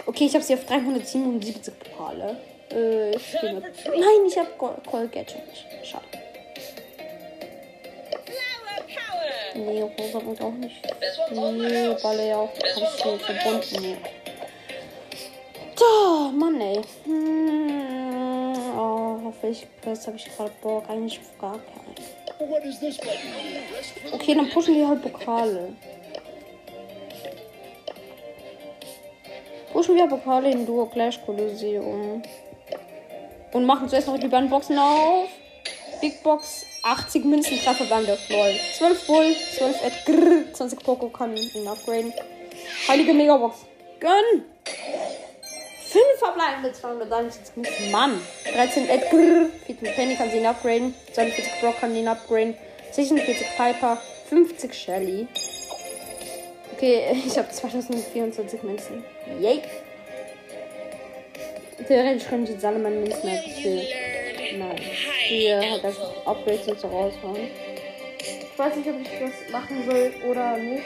Okay, 0.06 0.24
ich 0.26 0.34
habe 0.34 0.44
sie 0.44 0.54
auf 0.54 0.64
377 0.64 1.74
Pokale. 1.78 2.36
Äh, 2.72 3.10
ich 3.16 3.32
mit- 3.42 3.62
Nein, 3.86 4.26
ich 4.26 4.38
habe 4.38 4.48
Call 4.58 5.08
Gadget. 5.08 5.42
Schade. 5.82 6.04
Nee, 9.54 9.80
Rosa 9.82 10.18
und 10.18 10.40
auch 10.42 10.52
nicht. 10.52 10.76
Nee, 11.32 11.96
Balle 12.02 12.28
ja 12.28 12.36
auch. 12.36 12.50
Ich 12.58 12.74
so 12.74 13.16
verbunden. 13.16 13.76
Nee. 13.80 13.96
Da, 15.76 16.30
Mann, 16.32 16.60
ey. 16.60 16.80
Hm, 17.04 18.78
oh, 18.78 19.24
hoffe 19.24 19.48
ich, 19.48 19.66
jetzt 19.84 20.06
habe 20.06 20.16
ich 20.16 20.24
gerade 20.36 20.50
Bock. 20.62 20.84
Eigentlich 20.88 21.18
auf 21.20 21.38
gar 21.40 21.52
keinen. 21.58 21.94
Okay, 24.12 24.34
dann 24.34 24.50
pushen 24.50 24.74
wir 24.74 24.88
halt 24.88 25.02
Pokale. 25.02 25.72
Pushen 29.86 29.98
wir 29.98 30.08
Pokale 30.08 30.50
in 30.50 30.66
Duo 30.66 30.86
Clash 30.86 31.20
Kolosseum. 31.24 32.20
Und 33.52 33.64
machen 33.64 33.88
zuerst 33.88 34.08
noch 34.08 34.18
die 34.18 34.26
beiden 34.26 34.50
Boxen 34.50 34.76
auf. 34.76 35.28
Big 36.00 36.24
Box, 36.24 36.66
80 36.82 37.24
Münzen, 37.24 37.56
3 37.64 37.74
Verbände. 37.74 38.18
Lol. 38.28 38.54
12 38.78 39.06
Bull, 39.06 39.36
12 39.56 39.84
Edgar, 39.84 40.52
20 40.54 40.82
Poco 40.82 41.08
kann 41.08 41.36
ihn 41.36 41.68
upgraden. 41.68 42.12
Heilige 42.88 43.14
Megabox. 43.14 43.58
Gönn! 44.00 44.44
5 44.64 46.04
verbleibende 46.18 46.72
271 46.72 47.56
Münzen. 47.56 47.90
Mann! 47.92 48.20
13 48.52 48.88
Edgar, 48.88 49.46
14 49.66 49.94
Penny 49.94 50.16
kann 50.16 50.30
sie 50.30 50.38
ihn 50.38 50.46
upgraden. 50.46 50.94
42 51.12 51.60
Brock 51.60 51.78
kann 51.78 51.94
ihn 51.94 52.08
upgraden. 52.08 52.56
46 52.90 53.46
Piper, 53.56 53.98
50 54.28 54.74
Shelly. 54.74 55.28
Okay, 56.76 57.22
ich 57.26 57.38
habe 57.38 57.48
2024 57.48 58.62
Münzen. 58.62 59.02
Yay! 59.40 59.62
Theoretisch 61.88 62.28
könnte 62.28 62.50
ich 62.50 62.56
jetzt 62.56 62.64
alle 62.66 62.78
meine 62.78 62.96
Münzen 62.96 63.30
für. 63.62 63.80
Nein. 64.58 64.76
Hier 65.26 65.58
halt 65.58 65.82
einfach 65.86 66.26
Upgrades 66.26 66.68
und 66.68 66.78
so 66.78 66.88
raushauen. 66.88 67.48
Ich 68.18 68.58
weiß 68.58 68.76
nicht, 68.76 68.88
ob 68.90 69.00
ich 69.00 69.08
das 69.08 69.50
machen 69.50 69.84
soll 69.86 70.12
oder 70.28 70.58
nicht. 70.58 70.84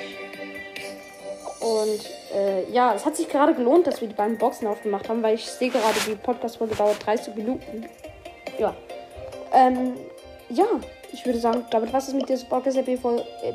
Und 1.59 2.37
äh, 2.37 2.71
ja, 2.71 2.95
es 2.95 3.05
hat 3.05 3.17
sich 3.17 3.29
gerade 3.29 3.55
gelohnt, 3.55 3.89
dass 3.89 4.01
wir 4.01 4.07
die 4.07 4.15
beiden 4.15 4.39
Boxen 4.39 4.69
aufgemacht 4.69 5.09
haben, 5.09 5.25
weil 5.25 5.35
ich 5.35 5.45
sehe 5.45 5.71
gerade, 5.71 5.99
die 6.07 6.15
Podcast-Folge 6.15 6.77
dauert 6.77 7.05
30 7.05 7.35
Minuten. 7.35 7.87
Ja. 8.61 8.77
Ähm, 9.53 9.95
ja, 10.51 10.67
ich 11.13 11.27
würde 11.27 11.41
sagen, 11.41 11.65
damit 11.73 11.93
was 11.93 12.07
ist 12.07 12.15
mit 12.15 12.29
dieser 12.29 12.47
Podcast 12.47 12.79
voll 13.03 13.25
äh, 13.43 13.53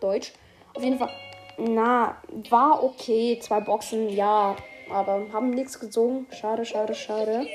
Deutsch. 0.00 0.32
Auf 0.74 0.82
jeden 0.82 0.98
Fall, 0.98 1.10
na, 1.58 2.16
war 2.48 2.82
okay. 2.82 3.38
Zwei 3.40 3.60
Boxen, 3.60 4.08
ja, 4.08 4.56
aber 4.90 5.26
haben 5.32 5.50
nichts 5.50 5.78
gezogen. 5.78 6.26
Schade, 6.30 6.64
schade, 6.64 6.94
schade. 6.94 7.46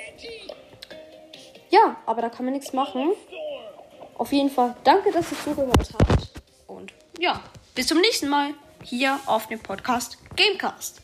Ja, 1.70 1.98
aber 2.06 2.22
da 2.22 2.30
kann 2.30 2.46
man 2.46 2.54
nichts 2.54 2.74
machen. 2.74 3.12
Auf 4.18 4.32
jeden 4.32 4.50
Fall, 4.50 4.76
danke, 4.84 5.12
dass 5.12 5.32
ihr 5.32 5.40
zugehört 5.40 5.90
habt. 6.00 6.32
Und 6.68 6.94
ja, 7.20 7.40
bis 7.76 7.88
zum 7.88 8.00
nächsten 8.02 8.30
Mal 8.30 8.54
hier 8.84 9.20
auf 9.26 9.48
dem 9.48 9.60
Podcast 9.60 10.18
Gamecast. 10.36 11.02